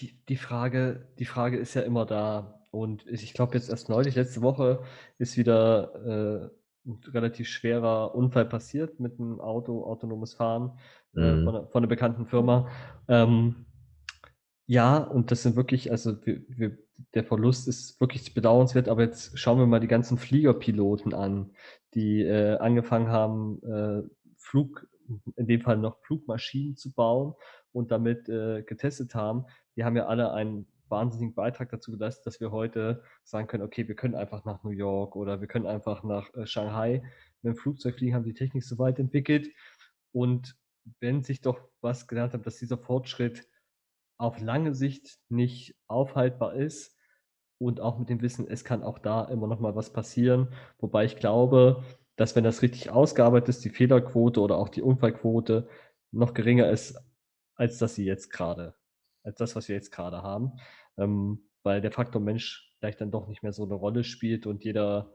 [0.00, 2.66] Die, die Frage, die Frage ist ja immer da.
[2.70, 4.82] Und ich glaube, jetzt erst neulich, letzte Woche,
[5.18, 6.50] ist wieder äh,
[6.86, 10.78] ein relativ schwerer Unfall passiert mit einem Auto, autonomes Fahren
[11.16, 11.44] äh, mhm.
[11.44, 12.68] von, einer, von, einer, bekannten Firma.
[13.08, 13.66] Ähm,
[14.66, 16.78] ja, und das sind wirklich, also wir, wir,
[17.14, 21.52] der Verlust ist wirklich bedauernswert, aber jetzt schauen wir mal die ganzen Fliegerpiloten an,
[21.94, 24.02] die äh, angefangen haben, äh,
[24.36, 24.86] Flug,
[25.36, 27.34] in dem Fall noch Flugmaschinen zu bauen
[27.72, 29.46] und damit äh, getestet haben.
[29.76, 33.88] Die haben ja alle einen wahnsinnigen Beitrag dazu geleistet, dass wir heute sagen können, okay,
[33.88, 37.02] wir können einfach nach New York oder wir können einfach nach äh, Shanghai
[37.42, 39.48] mit dem Flugzeug fliegen, haben die Technik so weit entwickelt.
[40.12, 40.56] Und
[41.00, 43.48] wenn sich doch was gelernt hat, dass dieser Fortschritt
[44.18, 46.96] auf lange Sicht nicht aufhaltbar ist
[47.58, 50.48] und auch mit dem Wissen, es kann auch da immer noch mal was passieren.
[50.78, 51.84] Wobei ich glaube,
[52.16, 55.68] dass wenn das richtig ausgearbeitet ist, die Fehlerquote oder auch die Unfallquote
[56.12, 56.98] noch geringer ist,
[57.54, 58.74] als dass sie jetzt gerade
[59.26, 60.52] als das, was wir jetzt gerade haben,
[60.96, 64.64] ähm, weil der Faktor Mensch vielleicht dann doch nicht mehr so eine Rolle spielt und
[64.64, 65.14] jeder,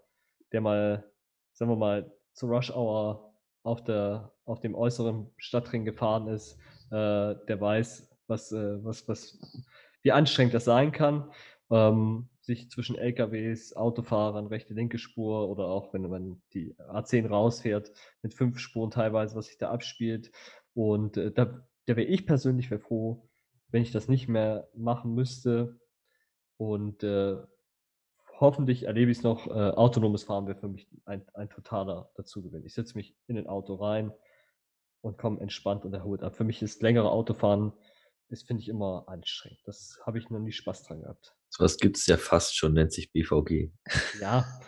[0.51, 1.09] der mal,
[1.53, 3.33] sagen wir mal, zu Rush Hour
[3.63, 6.57] auf, der, auf dem äußeren Stadtring gefahren ist,
[6.91, 9.39] äh, der weiß, was, äh, was, was,
[10.01, 11.31] wie anstrengend das sein kann,
[11.71, 17.91] ähm, sich zwischen LKWs, Autofahrern, rechte, linke Spur oder auch wenn man die A10 rausfährt,
[18.23, 20.31] mit fünf Spuren teilweise, was sich da abspielt.
[20.73, 21.45] Und äh, da,
[21.85, 23.29] da wäre ich persönlich wär froh,
[23.69, 25.79] wenn ich das nicht mehr machen müsste.
[26.57, 27.37] Und äh,
[28.39, 29.47] hoffentlich erlebe ich es noch.
[29.47, 32.65] Äh, autonomes Fahren wäre für mich ein, ein totaler Dazugewinn.
[32.65, 34.11] Ich setze mich in ein Auto rein
[35.01, 36.35] und komme entspannt und erholt ab.
[36.35, 37.71] Für mich ist längere Autofahren,
[38.29, 39.59] das finde ich immer anstrengend.
[39.65, 41.35] Das habe ich noch nie Spaß dran gehabt.
[41.51, 43.71] So was gibt es ja fast schon, nennt sich BVG.
[44.19, 44.45] Ja.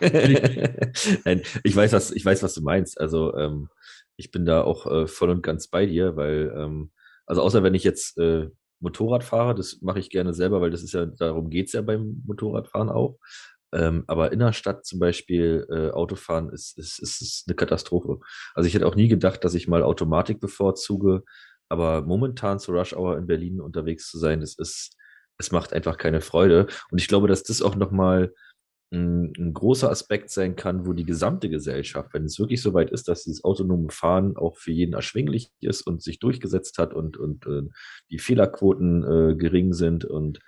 [1.24, 3.00] Nein, ich weiß, was, ich weiß, was du meinst.
[3.00, 3.68] Also ähm,
[4.16, 6.92] ich bin da auch äh, voll und ganz bei dir, weil, ähm,
[7.26, 8.50] also außer wenn ich jetzt äh,
[8.84, 9.56] Motorrad fahre.
[9.56, 12.90] Das mache ich gerne selber, weil das ist ja, darum geht es ja beim Motorradfahren
[12.90, 13.18] auch.
[13.72, 18.20] Ähm, aber in der Stadt zum Beispiel äh, Autofahren ist, ist, ist, ist eine Katastrophe.
[18.54, 21.24] Also ich hätte auch nie gedacht, dass ich mal Automatik bevorzuge,
[21.68, 24.96] aber momentan zu Rush Hour in Berlin unterwegs zu sein, das ist,
[25.38, 26.66] es macht einfach keine Freude.
[26.90, 28.32] Und ich glaube, dass das auch nochmal
[28.92, 32.90] ein, ein, großer Aspekt sein kann, wo die gesamte Gesellschaft, wenn es wirklich so weit
[32.90, 37.16] ist, dass dieses autonome Fahren auch für jeden erschwinglich ist und sich durchgesetzt hat und,
[37.16, 37.62] und äh,
[38.10, 40.38] die Fehlerquoten äh, gering sind und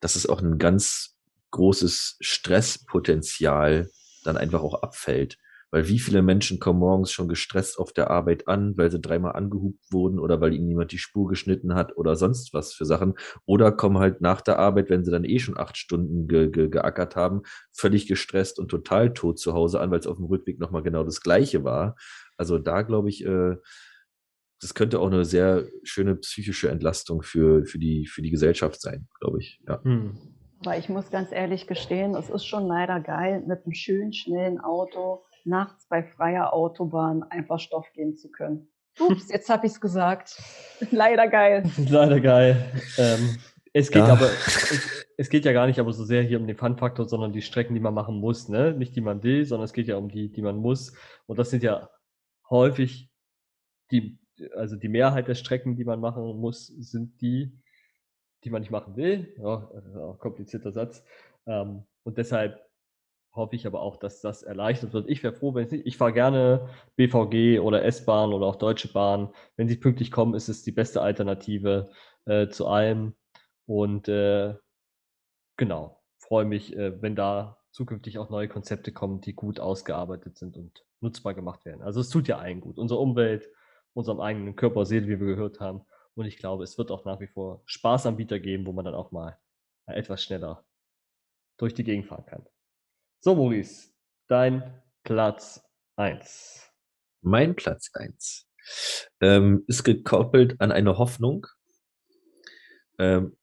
[0.00, 1.16] dass es auch ein ganz
[1.50, 3.90] großes Stresspotenzial
[4.24, 5.38] dann einfach auch abfällt.
[5.70, 9.32] Weil wie viele Menschen kommen morgens schon gestresst auf der Arbeit an, weil sie dreimal
[9.32, 13.14] angehupt wurden oder weil ihnen jemand die Spur geschnitten hat oder sonst was für Sachen.
[13.44, 16.68] Oder kommen halt nach der Arbeit, wenn sie dann eh schon acht Stunden ge ge
[16.68, 17.42] geackert haben,
[17.72, 21.04] völlig gestresst und total tot zu Hause an, weil es auf dem Rückweg nochmal genau
[21.04, 21.96] das Gleiche war.
[22.38, 23.56] Also da glaube ich, äh,
[24.60, 29.08] das könnte auch eine sehr schöne psychische Entlastung für, für, die, für die Gesellschaft sein,
[29.20, 29.60] glaube ich.
[29.68, 29.82] Ja.
[29.82, 30.16] Hm.
[30.64, 34.58] Weil ich muss ganz ehrlich gestehen, es ist schon leider geil, mit einem schönen, schnellen
[34.60, 38.68] Auto nachts bei freier Autobahn einfach Stoff gehen zu können.
[39.00, 40.40] Ups, jetzt habe ich es gesagt.
[40.90, 41.70] Leider geil.
[41.88, 42.72] Leider geil.
[42.98, 43.38] Ähm,
[43.72, 44.12] es geht ja.
[44.12, 47.32] aber, es, es, geht ja gar nicht aber so sehr hier um den Fun-Faktor, sondern
[47.32, 48.72] die Strecken, die man machen muss, ne?
[48.72, 50.94] Nicht die man will, sondern es geht ja um die, die man muss.
[51.26, 51.90] Und das sind ja
[52.50, 53.10] häufig
[53.90, 54.18] die,
[54.54, 57.52] also die Mehrheit der Strecken, die man machen muss, sind die,
[58.44, 59.34] die man nicht machen will.
[59.38, 59.68] Ja,
[60.18, 61.04] komplizierter Satz.
[61.46, 62.67] Ähm, und deshalb
[63.32, 65.08] hoffe ich aber auch, dass das erleichtert wird.
[65.08, 65.72] Ich wäre froh, wenn es.
[65.72, 69.30] Ich fahre gerne BVG oder S-Bahn oder auch Deutsche Bahn.
[69.56, 71.90] Wenn sie pünktlich kommen, ist es die beste Alternative
[72.24, 73.14] äh, zu allem.
[73.66, 74.54] Und äh,
[75.56, 80.56] genau, freue mich, äh, wenn da zukünftig auch neue Konzepte kommen, die gut ausgearbeitet sind
[80.56, 81.82] und nutzbar gemacht werden.
[81.82, 82.78] Also es tut ja allen gut.
[82.78, 83.48] Unsere Umwelt,
[83.94, 85.82] unserem eigenen Körper, Seele, wie wir gehört haben.
[86.14, 89.12] Und ich glaube, es wird auch nach wie vor Spaßanbieter geben, wo man dann auch
[89.12, 89.38] mal
[89.86, 90.64] etwas schneller
[91.56, 92.46] durch die Gegend fahren kann.
[93.20, 93.88] So, Maurice,
[94.28, 95.60] dein Platz
[95.96, 96.70] 1?
[97.20, 98.46] Mein Platz 1
[99.20, 101.48] ähm, ist gekoppelt an eine Hoffnung.
[102.96, 103.36] Ähm,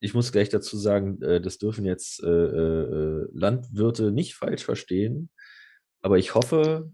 [0.00, 5.30] ich muss gleich dazu sagen, äh, das dürfen jetzt äh, äh, Landwirte nicht falsch verstehen,
[6.02, 6.92] aber ich hoffe,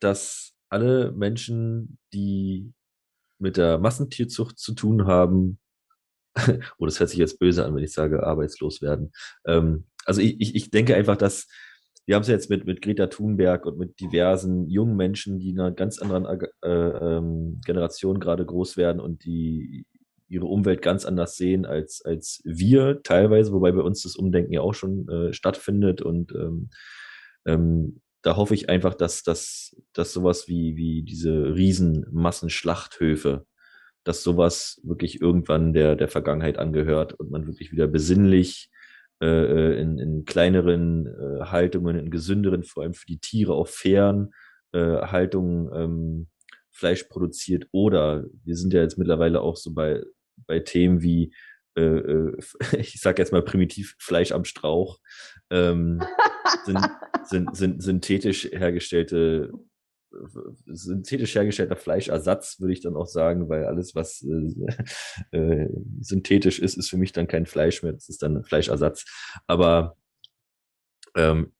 [0.00, 2.72] dass alle Menschen, die
[3.38, 5.60] mit der Massentierzucht zu tun haben,
[6.78, 9.12] oh, das hört sich jetzt böse an, wenn ich sage, arbeitslos werden.
[9.46, 11.46] Ähm, also ich, ich, ich denke einfach, dass
[12.08, 15.60] wir haben es jetzt mit, mit Greta Thunberg und mit diversen jungen Menschen, die in
[15.60, 16.24] einer ganz anderen
[16.62, 19.84] äh, ähm, Generation gerade groß werden und die
[20.26, 24.62] ihre Umwelt ganz anders sehen als, als wir teilweise, wobei bei uns das Umdenken ja
[24.62, 26.00] auch schon äh, stattfindet.
[26.00, 26.70] Und ähm,
[27.44, 33.44] ähm, da hoffe ich einfach, dass, dass, dass sowas wie, wie diese Riesenmassenschlachthöfe,
[34.04, 38.70] dass sowas wirklich irgendwann der, der Vergangenheit angehört und man wirklich wieder besinnlich
[39.20, 43.66] äh, äh, in, in kleineren äh, Haltungen, in gesünderen, vor allem für die Tiere auch
[43.66, 44.32] fairen
[44.72, 46.28] äh, Haltungen ähm,
[46.70, 47.66] Fleisch produziert.
[47.72, 50.02] Oder wir sind ja jetzt mittlerweile auch so bei,
[50.46, 51.34] bei Themen wie,
[51.76, 52.36] äh, äh
[52.78, 55.00] ich sage jetzt mal primitiv, Fleisch am Strauch,
[55.50, 56.00] ähm,
[56.64, 56.78] sind,
[57.24, 59.50] sind, sind synthetisch hergestellte
[60.66, 65.68] synthetisch hergestellter Fleischersatz, würde ich dann auch sagen, weil alles, was äh, äh,
[66.00, 67.92] synthetisch ist, ist für mich dann kein Fleisch mehr.
[67.92, 69.04] Das ist dann Fleischersatz.
[69.46, 69.96] Aber
[71.16, 71.52] ähm,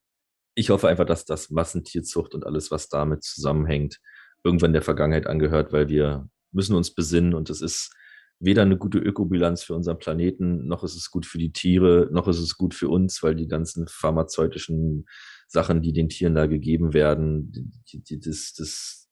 [0.54, 4.00] ich hoffe einfach, dass das Massentierzucht und alles, was damit zusammenhängt,
[4.44, 7.94] irgendwann der Vergangenheit angehört, weil wir müssen uns besinnen und es ist
[8.40, 12.28] weder eine gute Ökobilanz für unseren Planeten, noch ist es gut für die Tiere, noch
[12.28, 15.06] ist es gut für uns, weil die ganzen pharmazeutischen
[15.48, 17.50] Sachen, die den Tieren da gegeben werden,
[17.90, 19.08] die, die, das, das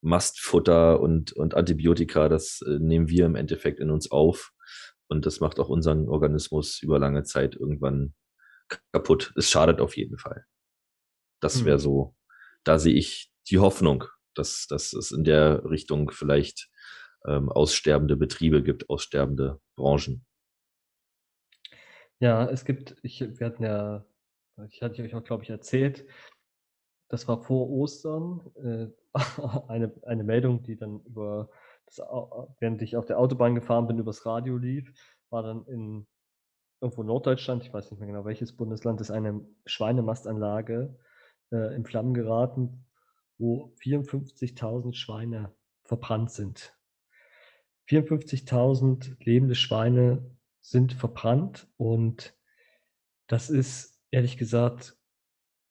[0.00, 4.52] Mastfutter und, und Antibiotika, das äh, nehmen wir im Endeffekt in uns auf.
[5.08, 8.14] Und das macht auch unseren Organismus über lange Zeit irgendwann
[8.92, 9.32] kaputt.
[9.36, 10.44] Es schadet auf jeden Fall.
[11.40, 11.82] Das wäre hm.
[11.82, 12.16] so,
[12.64, 14.04] da sehe ich die Hoffnung,
[14.34, 16.68] dass, dass es in der Richtung vielleicht
[17.26, 20.26] ähm, aussterbende Betriebe gibt, aussterbende Branchen.
[22.20, 24.04] Ja, es gibt, ich, wir hatten ja
[24.66, 26.06] ich hatte euch auch, glaube ich, erzählt,
[27.08, 29.14] das war vor Ostern, äh,
[29.68, 31.50] eine, eine Meldung, die dann über,
[31.86, 31.98] das,
[32.60, 34.92] während ich auf der Autobahn gefahren bin, übers Radio lief,
[35.30, 36.06] war dann in
[36.80, 40.96] irgendwo Norddeutschland, ich weiß nicht mehr genau welches Bundesland, ist eine Schweinemastanlage
[41.50, 42.86] äh, in Flammen geraten,
[43.38, 45.52] wo 54.000 Schweine
[45.84, 46.76] verbrannt sind.
[47.88, 52.36] 54.000 lebende Schweine sind verbrannt und
[53.26, 54.96] das ist ehrlich gesagt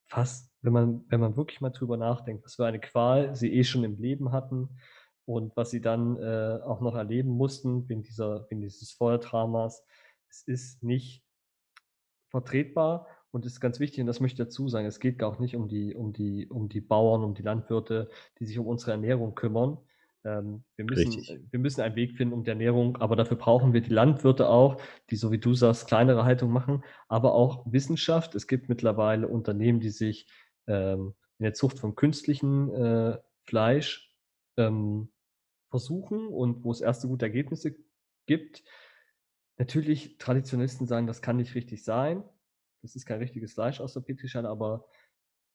[0.09, 3.63] fast, wenn man, wenn man wirklich mal drüber nachdenkt, was für eine Qual sie eh
[3.63, 4.79] schon im Leben hatten
[5.25, 9.83] und was sie dann äh, auch noch erleben mussten wegen, dieser, wegen dieses Feuerdramas,
[10.29, 11.23] es ist nicht
[12.29, 15.55] vertretbar und ist ganz wichtig, und das möchte ich dazu sagen, es geht gar nicht
[15.55, 18.09] um die, um die, um die Bauern, um die Landwirte,
[18.39, 19.77] die sich um unsere Ernährung kümmern,
[20.27, 23.73] ähm, wir, müssen, äh, wir müssen einen Weg finden um die Ernährung, aber dafür brauchen
[23.73, 28.35] wir die Landwirte auch, die, so wie du sagst, kleinere Haltung machen, aber auch Wissenschaft.
[28.35, 30.27] Es gibt mittlerweile Unternehmen, die sich
[30.67, 34.13] ähm, in der Zucht von künstlichen äh, Fleisch
[34.57, 35.09] ähm,
[35.69, 37.77] versuchen und wo es erste gute Ergebnisse
[38.25, 38.63] gibt.
[39.57, 42.23] Natürlich, Traditionalisten sagen, das kann nicht richtig sein.
[42.81, 44.85] Das ist kein richtiges Fleisch aus der Petrischale, aber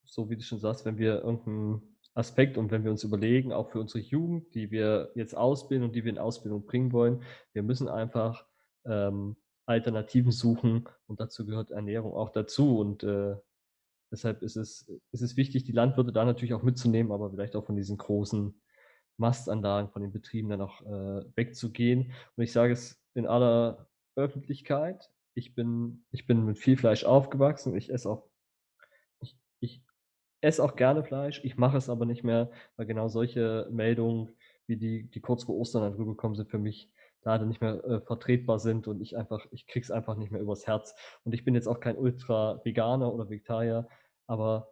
[0.03, 2.57] so wie du schon sagst, wenn wir irgendein Aspekt.
[2.57, 6.03] Und wenn wir uns überlegen, auch für unsere Jugend, die wir jetzt ausbilden und die
[6.03, 8.45] wir in Ausbildung bringen wollen, wir müssen einfach
[8.85, 9.35] ähm,
[9.65, 12.79] Alternativen suchen und dazu gehört Ernährung auch dazu.
[12.79, 13.35] Und äh,
[14.11, 17.65] deshalb ist es, ist es wichtig, die Landwirte da natürlich auch mitzunehmen, aber vielleicht auch
[17.65, 18.59] von diesen großen
[19.17, 22.11] Mastanlagen, von den Betrieben dann auch äh, wegzugehen.
[22.35, 27.75] Und ich sage es in aller Öffentlichkeit, ich bin, ich bin mit viel Fleisch aufgewachsen,
[27.75, 28.27] ich esse auch
[30.43, 34.31] esse auch gerne Fleisch, ich mache es aber nicht mehr, weil genau solche Meldungen,
[34.67, 36.89] wie die, die kurz vor Ostern dann rübergekommen sind, für mich
[37.23, 40.67] leider nicht mehr äh, vertretbar sind und ich einfach, ich krieg's einfach nicht mehr übers
[40.67, 40.95] Herz.
[41.23, 43.87] Und ich bin jetzt auch kein Ultra-Veganer oder Vegetarier,
[44.27, 44.69] aber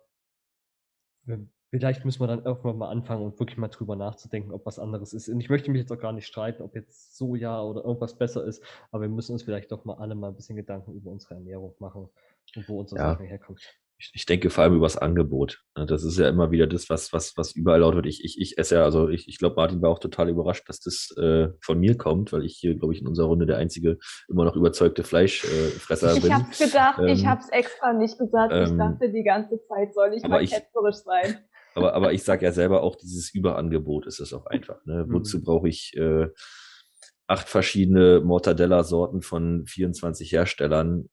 [1.69, 5.13] vielleicht müssen wir dann irgendwann mal anfangen und wirklich mal drüber nachzudenken, ob was anderes
[5.13, 5.30] ist.
[5.30, 8.43] Und ich möchte mich jetzt auch gar nicht streiten, ob jetzt Soja oder irgendwas besser
[8.43, 11.36] ist, aber wir müssen uns vielleicht doch mal alle mal ein bisschen Gedanken über unsere
[11.36, 12.09] Ernährung machen
[12.55, 13.11] und wo unsere ja.
[13.11, 13.61] Sachen herkommt
[14.14, 15.62] ich, denke vor allem übers Angebot.
[15.78, 15.86] Ne?
[15.86, 18.06] Das ist ja immer wieder das, was, was, was überall laut wird.
[18.06, 20.80] Ich, ich, ich esse ja, also ich, ich glaube, Martin war auch total überrascht, dass
[20.80, 23.97] das äh, von mir kommt, weil ich hier, glaube ich, in unserer Runde der einzige
[24.28, 26.26] immer noch überzeugte Fleischfresser äh, bin.
[26.26, 28.54] Ich habe gedacht, ähm, ich habe es extra nicht gesagt.
[28.54, 31.38] Ähm, ich dachte die ganze Zeit, soll ich mal ketzerisch sein.
[31.76, 34.84] Aber, aber ich sage ja selber auch, dieses Überangebot ist es auch einfach.
[34.86, 35.06] Ne?
[35.12, 35.14] Mhm.
[35.14, 36.28] Wozu brauche ich äh,
[37.28, 41.10] acht verschiedene Mortadella-Sorten von 24 Herstellern?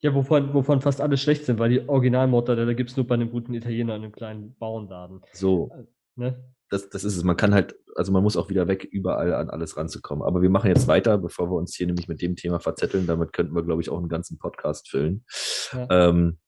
[0.00, 3.14] Ja, wovon, wovon fast alle schlecht sind, weil die Originalmodelle, da gibt es nur bei
[3.14, 5.22] einem guten Italiener in einem kleinen Bauernladen.
[5.32, 5.70] So.
[5.74, 5.84] Äh,
[6.16, 6.42] Ne?
[6.70, 7.22] Das, das ist es.
[7.22, 10.26] Man kann halt, also man muss auch wieder weg, überall an alles ranzukommen.
[10.26, 13.06] Aber wir machen jetzt weiter, bevor wir uns hier nämlich mit dem Thema verzetteln.
[13.06, 15.24] Damit könnten wir, glaube ich, auch einen ganzen Podcast füllen.
[15.72, 16.08] Ja.
[16.08, 16.38] Ähm,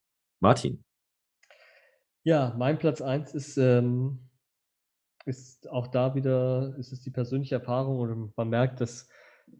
[0.41, 0.85] Martin.
[2.25, 4.29] Ja, mein Platz 1 ist, ähm,
[5.25, 9.09] ist auch da wieder, ist es die persönliche Erfahrung und man merkt, dass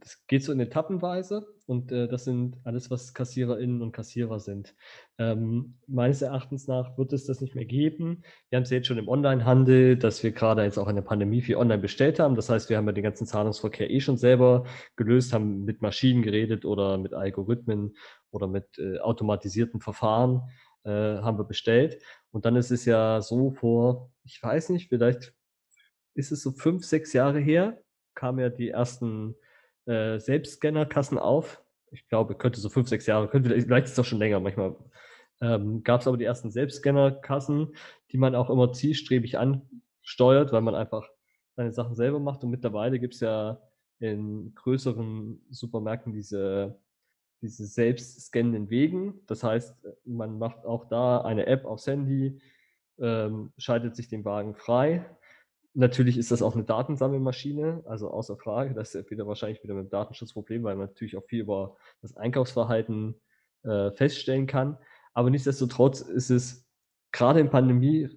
[0.01, 4.75] das geht so in Etappenweise und äh, das sind alles, was KassiererInnen und Kassierer sind.
[5.19, 8.23] Ähm, meines Erachtens nach wird es das nicht mehr geben.
[8.49, 11.43] Wir haben es jetzt schon im Onlinehandel, dass wir gerade jetzt auch in der Pandemie
[11.43, 12.37] viel online bestellt haben.
[12.37, 14.65] Das heißt, wir haben ja den ganzen Zahlungsverkehr eh schon selber
[14.97, 17.97] gelöst, haben mit Maschinen geredet oder mit Algorithmen
[18.31, 20.43] oder mit äh, automatisierten Verfahren
[20.85, 22.03] äh, haben wir bestellt.
[22.31, 25.35] Und dann ist es ja so vor, ich weiß nicht, vielleicht
[26.15, 27.81] ist es so fünf, sechs Jahre her,
[28.15, 29.37] kamen ja die ersten
[29.89, 31.63] äh, Selbstscanner-Kassen auf.
[31.91, 34.77] Ich glaube, könnte so fünf, sechs Jahre, könnte, vielleicht ist es auch schon länger, manchmal
[35.41, 37.75] ähm, gab es aber die ersten Selbstscanner-Kassen,
[38.13, 41.09] die man auch immer zielstrebig ansteuert, weil man einfach
[41.57, 42.45] seine Sachen selber macht.
[42.45, 43.61] Und mittlerweile gibt es ja
[44.01, 46.81] in größeren Supermärkten diese,
[47.41, 49.21] diese selbst scannenden Wegen.
[49.27, 49.75] Das heißt,
[50.05, 52.41] man macht auch da eine App aufs Handy,
[52.99, 55.07] ähm, schaltet sich den Wagen frei
[55.79, 58.75] Natürlich ist das auch eine Datensammelmaschine, also außer Frage.
[58.75, 63.15] Das ist wieder wahrscheinlich wieder mit Datenschutzproblem, weil man natürlich auch viel über das Einkaufsverhalten
[63.63, 64.77] äh, feststellen kann.
[65.15, 66.67] Aber nichtsdestotrotz ist es
[67.13, 68.09] gerade in Pandemie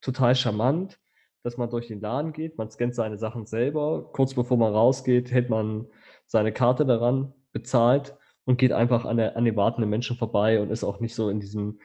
[0.00, 0.98] total charmant,
[1.42, 5.30] dass man durch den Laden geht, man scannt seine Sachen selber, kurz bevor man rausgeht,
[5.30, 5.88] hält man
[6.24, 10.70] seine Karte daran, bezahlt und geht einfach an, der, an den wartenden Menschen vorbei und
[10.70, 11.78] ist auch nicht so in diesem,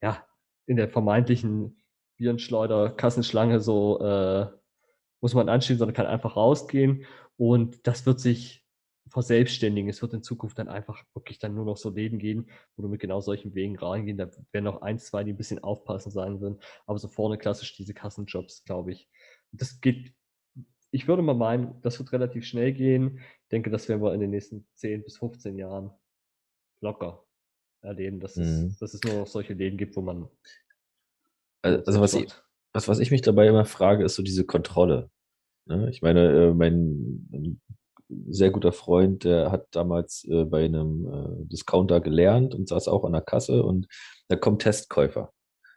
[0.00, 0.24] ja,
[0.64, 1.83] in der vermeintlichen
[2.16, 4.46] Virenschleuder, Kassenschlange so äh,
[5.20, 7.04] muss man anstehen, sondern kann einfach rausgehen
[7.36, 8.64] und das wird sich
[9.08, 9.88] verselbstständigen.
[9.88, 12.88] Es wird in Zukunft dann einfach wirklich dann nur noch so Läden gehen, wo du
[12.88, 14.16] mit genau solchen Wegen reingehen.
[14.16, 17.76] Da werden noch eins, zwei, die ein bisschen aufpassen sein würden, aber so vorne klassisch
[17.76, 19.08] diese Kassenjobs, glaube ich.
[19.52, 20.12] Das geht,
[20.90, 23.18] ich würde mal meinen, das wird relativ schnell gehen.
[23.42, 25.90] Ich denke, das werden wir in den nächsten 10 bis 15 Jahren
[26.80, 27.24] locker
[27.82, 28.42] erleben, dass, mhm.
[28.42, 30.28] es, dass es nur noch solche Läden gibt, wo man
[31.64, 32.26] also was ich,
[32.72, 35.10] was, was ich mich dabei immer frage, ist so diese Kontrolle.
[35.66, 35.88] Ne?
[35.90, 37.60] Ich meine, äh, mein
[38.28, 43.04] sehr guter Freund, der hat damals äh, bei einem äh, Discounter gelernt und saß auch
[43.04, 43.86] an der Kasse und
[44.28, 45.32] da kommt Testkäufer.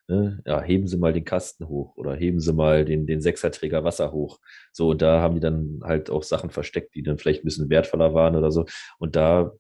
[0.10, 0.42] Ne?
[0.46, 4.12] Ja, heben Sie mal den Kasten hoch oder heben Sie mal den, den Sechserträger Wasser
[4.12, 4.40] hoch.
[4.72, 7.70] So, und da haben die dann halt auch Sachen versteckt, die dann vielleicht ein bisschen
[7.70, 8.66] wertvoller waren oder so.
[9.00, 9.52] Und da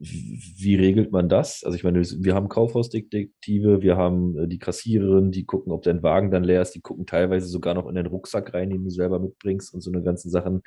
[0.00, 1.64] wie regelt man das?
[1.64, 6.04] Also ich meine, wir haben Kaufhausdetektive, wir haben äh, die Kassiererin, die gucken, ob dein
[6.04, 8.90] Wagen dann leer ist, die gucken teilweise sogar noch in den Rucksack rein, den du
[8.90, 10.62] selber mitbringst und so eine ganzen Sachen.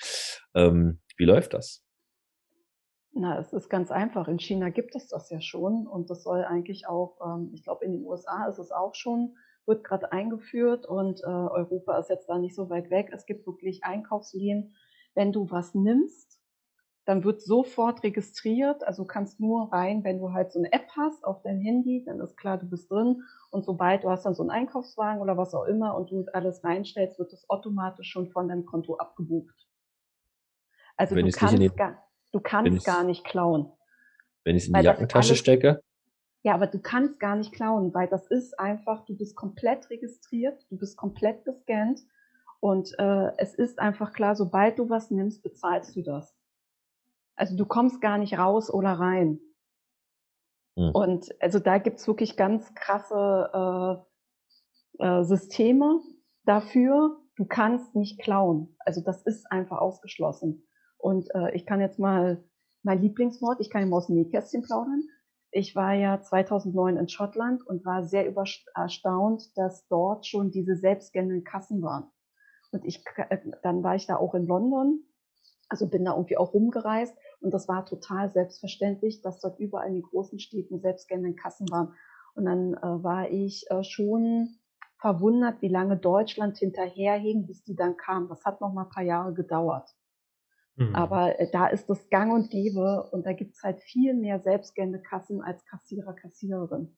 [0.53, 1.81] Ähm, wie läuft das?
[3.13, 4.27] Na, es ist ganz einfach.
[4.27, 7.85] In China gibt es das ja schon und das soll eigentlich auch, ähm, ich glaube,
[7.85, 12.27] in den USA ist es auch schon, wird gerade eingeführt und äh, Europa ist jetzt
[12.27, 13.11] da nicht so weit weg.
[13.13, 14.75] Es gibt wirklich Einkaufslinien.
[15.13, 16.40] Wenn du was nimmst,
[17.05, 18.83] dann wird sofort registriert.
[18.85, 22.19] Also kannst nur rein, wenn du halt so eine App hast auf dein Handy, dann
[22.19, 23.23] ist klar, du bist drin.
[23.49, 26.63] Und sobald du hast dann so einen Einkaufswagen oder was auch immer und du alles
[26.63, 29.67] reinstellst, wird das automatisch schon von deinem Konto abgebucht.
[30.95, 33.71] Also du kannst, gar, du kannst gar nicht klauen.
[34.43, 35.81] Wenn ich es in die Jackentasche stecke?
[36.43, 40.65] Ja, aber du kannst gar nicht klauen, weil das ist einfach, du bist komplett registriert,
[40.69, 42.01] du bist komplett gescannt
[42.59, 46.35] und äh, es ist einfach klar, sobald du was nimmst, bezahlst du das.
[47.41, 49.39] Also du kommst gar nicht raus oder rein.
[50.77, 50.91] Hm.
[50.93, 54.05] Und also da gibt's wirklich ganz krasse
[54.99, 56.01] äh, äh, Systeme
[56.45, 57.19] dafür.
[57.37, 58.75] Du kannst nicht klauen.
[58.85, 60.67] Also das ist einfach ausgeschlossen.
[60.99, 62.43] Und äh, ich kann jetzt mal
[62.83, 65.01] mein Lieblingswort, ich kann ihm aus dem Nähkästchen plaudern.
[65.49, 68.31] Ich war ja 2009 in Schottland und war sehr
[68.75, 72.03] erstaunt, dass dort schon diese selbstgängenden Kassen waren.
[72.71, 75.07] Und ich, äh, dann war ich da auch in London,
[75.71, 79.95] also bin da irgendwie auch rumgereist und das war total selbstverständlich, dass dort überall in
[79.95, 81.93] den großen Städten selbstgängende Kassen waren.
[82.35, 84.57] Und dann äh, war ich äh, schon
[84.97, 88.29] verwundert, wie lange Deutschland hinterherhing, bis die dann kam.
[88.29, 89.89] Das hat noch mal ein paar Jahre gedauert.
[90.75, 90.95] Mhm.
[90.95, 95.01] Aber äh, da ist das gang und gäbe und da gibt's halt viel mehr selbstgängende
[95.01, 96.95] Kassen als Kassierer, Kassiererin.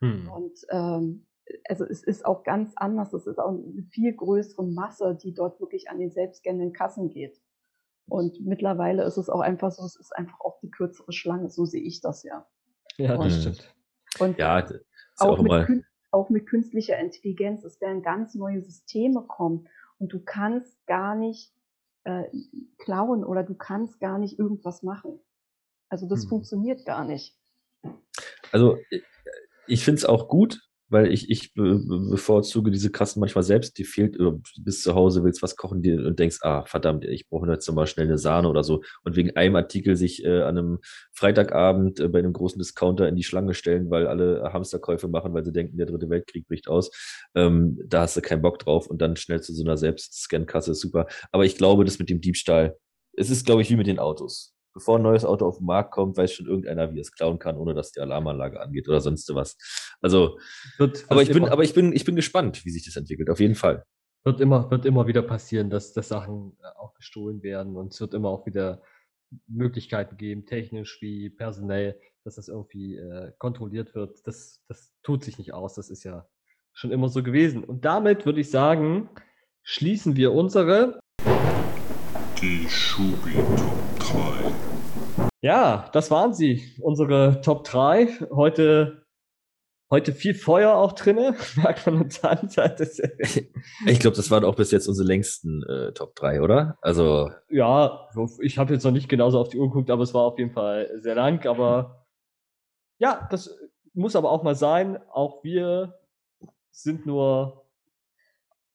[0.00, 0.28] Mhm.
[0.30, 1.26] Und ähm,
[1.68, 3.12] also es ist auch ganz anders.
[3.12, 7.40] Es ist auch eine viel größere Masse, die dort wirklich an den selbstgängenden Kassen geht.
[8.08, 11.64] Und mittlerweile ist es auch einfach so, es ist einfach auch die kürzere Schlange, so
[11.64, 12.46] sehe ich das ja.
[12.98, 13.74] Ja, das und, stimmt.
[14.18, 14.80] Und ja, das
[15.18, 20.20] auch, auch, mit, auch mit künstlicher Intelligenz, es werden ganz neue Systeme kommen und du
[20.20, 21.52] kannst gar nicht
[22.04, 22.24] äh,
[22.78, 25.18] klauen oder du kannst gar nicht irgendwas machen.
[25.88, 26.28] Also das hm.
[26.28, 27.36] funktioniert gar nicht.
[28.52, 28.78] Also
[29.66, 34.18] ich finde es auch gut, weil ich, ich bevorzuge diese Kasten manchmal selbst, die fehlt,
[34.18, 37.86] du bist zu Hause, willst was kochen und denkst, ah, verdammt, ich brauche jetzt nochmal
[37.86, 38.82] schnell eine Sahne oder so.
[39.02, 40.78] Und wegen einem Artikel sich äh, an einem
[41.12, 45.44] Freitagabend äh, bei einem großen Discounter in die Schlange stellen, weil alle Hamsterkäufe machen, weil
[45.44, 46.90] sie denken, der dritte Weltkrieg bricht aus.
[47.34, 51.06] Ähm, da hast du keinen Bock drauf und dann schnell zu so einer Selbstscan-Kasse super.
[51.32, 52.76] Aber ich glaube, das mit dem Diebstahl,
[53.16, 55.90] es ist, glaube ich, wie mit den Autos bevor ein neues Auto auf den Markt
[55.90, 59.34] kommt, weiß schon irgendeiner, wie es klauen kann, ohne dass die Alarmanlage angeht oder sonst
[59.34, 59.56] was.
[60.02, 60.38] Also,
[60.76, 63.30] wird, aber ich bin, aber ich bin, ich bin gespannt, wie sich das entwickelt.
[63.30, 63.84] Auf jeden Fall.
[64.24, 68.00] Wird immer, wird immer wieder passieren, dass, dass Sachen äh, auch gestohlen werden und es
[68.02, 68.82] wird immer auch wieder
[69.46, 74.26] Möglichkeiten geben, technisch wie personell, dass das irgendwie äh, kontrolliert wird.
[74.26, 75.74] Das, das tut sich nicht aus.
[75.74, 76.28] Das ist ja
[76.74, 77.64] schon immer so gewesen.
[77.64, 79.08] Und damit würde ich sagen,
[79.62, 81.00] schließen wir unsere
[82.46, 83.34] die Schubi
[83.98, 85.28] Top 3.
[85.42, 88.28] Ja, das waren sie, unsere Top 3.
[88.30, 89.04] Heute,
[89.90, 91.16] heute viel Feuer auch drin,
[91.56, 92.48] merkt man uns an.
[93.86, 96.78] ich glaube, das waren auch bis jetzt unsere längsten äh, Top 3, oder?
[96.82, 97.32] Also.
[97.50, 98.08] Ja,
[98.40, 100.52] ich habe jetzt noch nicht genauso auf die Uhr geguckt, aber es war auf jeden
[100.52, 101.44] Fall sehr lang.
[101.48, 102.06] Aber
[102.98, 103.58] ja, das
[103.92, 104.98] muss aber auch mal sein.
[105.10, 105.98] Auch wir
[106.70, 107.65] sind nur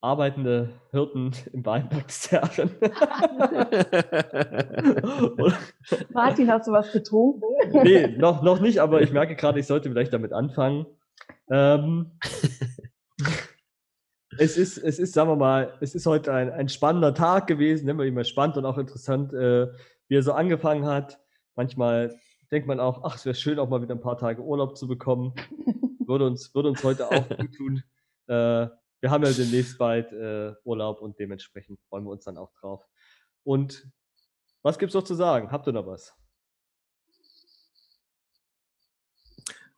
[0.02, 2.72] arbeitende Hirten im Weinberg des Herren.
[6.14, 7.43] Martin, hast du was getrunken?
[7.84, 10.88] nee, noch, noch nicht, aber ich merke gerade, ich sollte vielleicht damit anfangen.
[11.49, 12.12] Ähm,
[14.38, 17.88] es ist, es ist, sagen wir mal, es ist heute ein, ein spannender Tag gewesen,
[17.88, 19.68] immer immer spannend und auch interessant, äh,
[20.08, 21.20] wie er so angefangen hat.
[21.56, 22.16] Manchmal
[22.52, 24.88] denkt man auch, ach, es wäre schön, auch mal wieder ein paar Tage Urlaub zu
[24.88, 25.34] bekommen.
[26.06, 27.84] Würde uns, würde uns heute auch gut tun.
[28.28, 28.68] Äh,
[29.02, 32.86] wir haben ja demnächst bald äh, Urlaub und dementsprechend freuen wir uns dann auch drauf.
[33.43, 33.91] Und
[34.62, 35.52] was gibt's noch zu sagen?
[35.52, 36.16] Habt ihr noch was?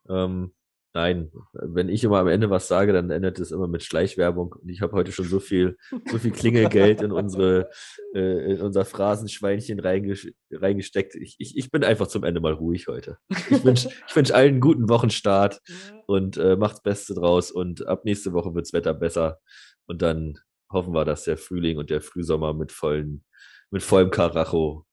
[0.08, 0.54] Ähm,
[0.94, 4.52] nein, wenn ich immer am Ende was sage, dann endet es immer mit Schleichwerbung.
[4.52, 5.76] Und ich habe heute schon so viel,
[6.06, 7.68] so viel Klingelgeld in unsere,
[8.14, 11.16] äh, in unser Phrasenschweinchen reingesteckt.
[11.16, 13.18] Ich, ich, ich bin einfach zum Ende mal ruhig heute.
[13.50, 15.60] Ich wünsche ich wünsch allen einen guten Wochenstart
[16.06, 17.50] und äh, macht's Beste draus.
[17.50, 19.40] Und ab nächste Woche wirds Wetter besser.
[19.86, 20.38] Und dann
[20.70, 23.24] hoffen wir, dass der Frühling und der Frühsommer mit, vollen,
[23.70, 24.86] mit vollem Karacho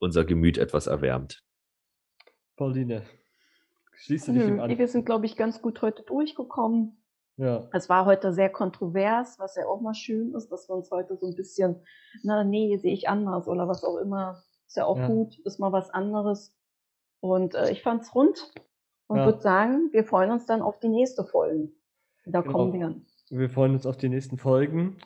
[0.00, 1.42] unser Gemüt etwas erwärmt.
[2.56, 3.04] Pauline,
[3.98, 4.78] schließe dich hm, an.
[4.78, 7.02] Wir sind, glaube ich, ganz gut heute durchgekommen.
[7.36, 7.68] Ja.
[7.72, 11.16] Es war heute sehr kontrovers, was ja auch mal schön ist, dass wir uns heute
[11.16, 11.76] so ein bisschen,
[12.24, 14.42] na nee, sehe ich anders oder was auch immer.
[14.66, 15.06] Ist ja auch ja.
[15.06, 16.56] gut, ist mal was anderes.
[17.20, 18.52] Und äh, ich fand's rund
[19.06, 19.24] und ja.
[19.24, 21.70] würde sagen, wir freuen uns dann auf die nächste Folge.
[22.26, 22.52] Da genau.
[22.52, 23.00] kommen wir.
[23.30, 24.98] Wir freuen uns auf die nächsten Folgen.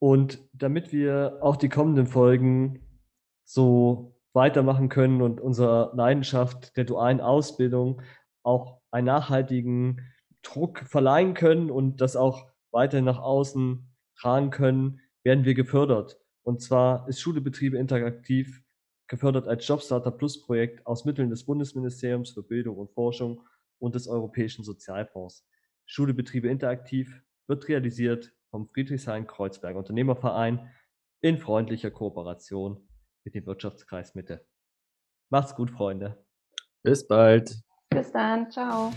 [0.00, 2.80] Und damit wir auch die kommenden Folgen
[3.44, 8.02] so weitermachen können und unserer Leidenschaft der dualen Ausbildung
[8.48, 10.00] auch einen nachhaltigen
[10.42, 13.86] Druck verleihen können und das auch weiter nach außen
[14.16, 16.18] tragen können, werden wir gefördert.
[16.42, 18.62] Und zwar ist Schulebetriebe interaktiv
[19.06, 23.42] gefördert als Jobstarter Plus Projekt aus Mitteln des Bundesministeriums für Bildung und Forschung
[23.78, 25.46] und des Europäischen Sozialfonds.
[25.86, 30.70] Schulebetriebe interaktiv wird realisiert vom Friedrichshain-Kreuzberg Unternehmerverein
[31.20, 32.88] in freundlicher Kooperation
[33.24, 34.46] mit dem Wirtschaftskreis Mitte.
[35.30, 36.24] Macht's gut, Freunde.
[36.82, 37.67] Bis bald.
[37.98, 38.50] Bis dann.
[38.50, 38.92] Ciao.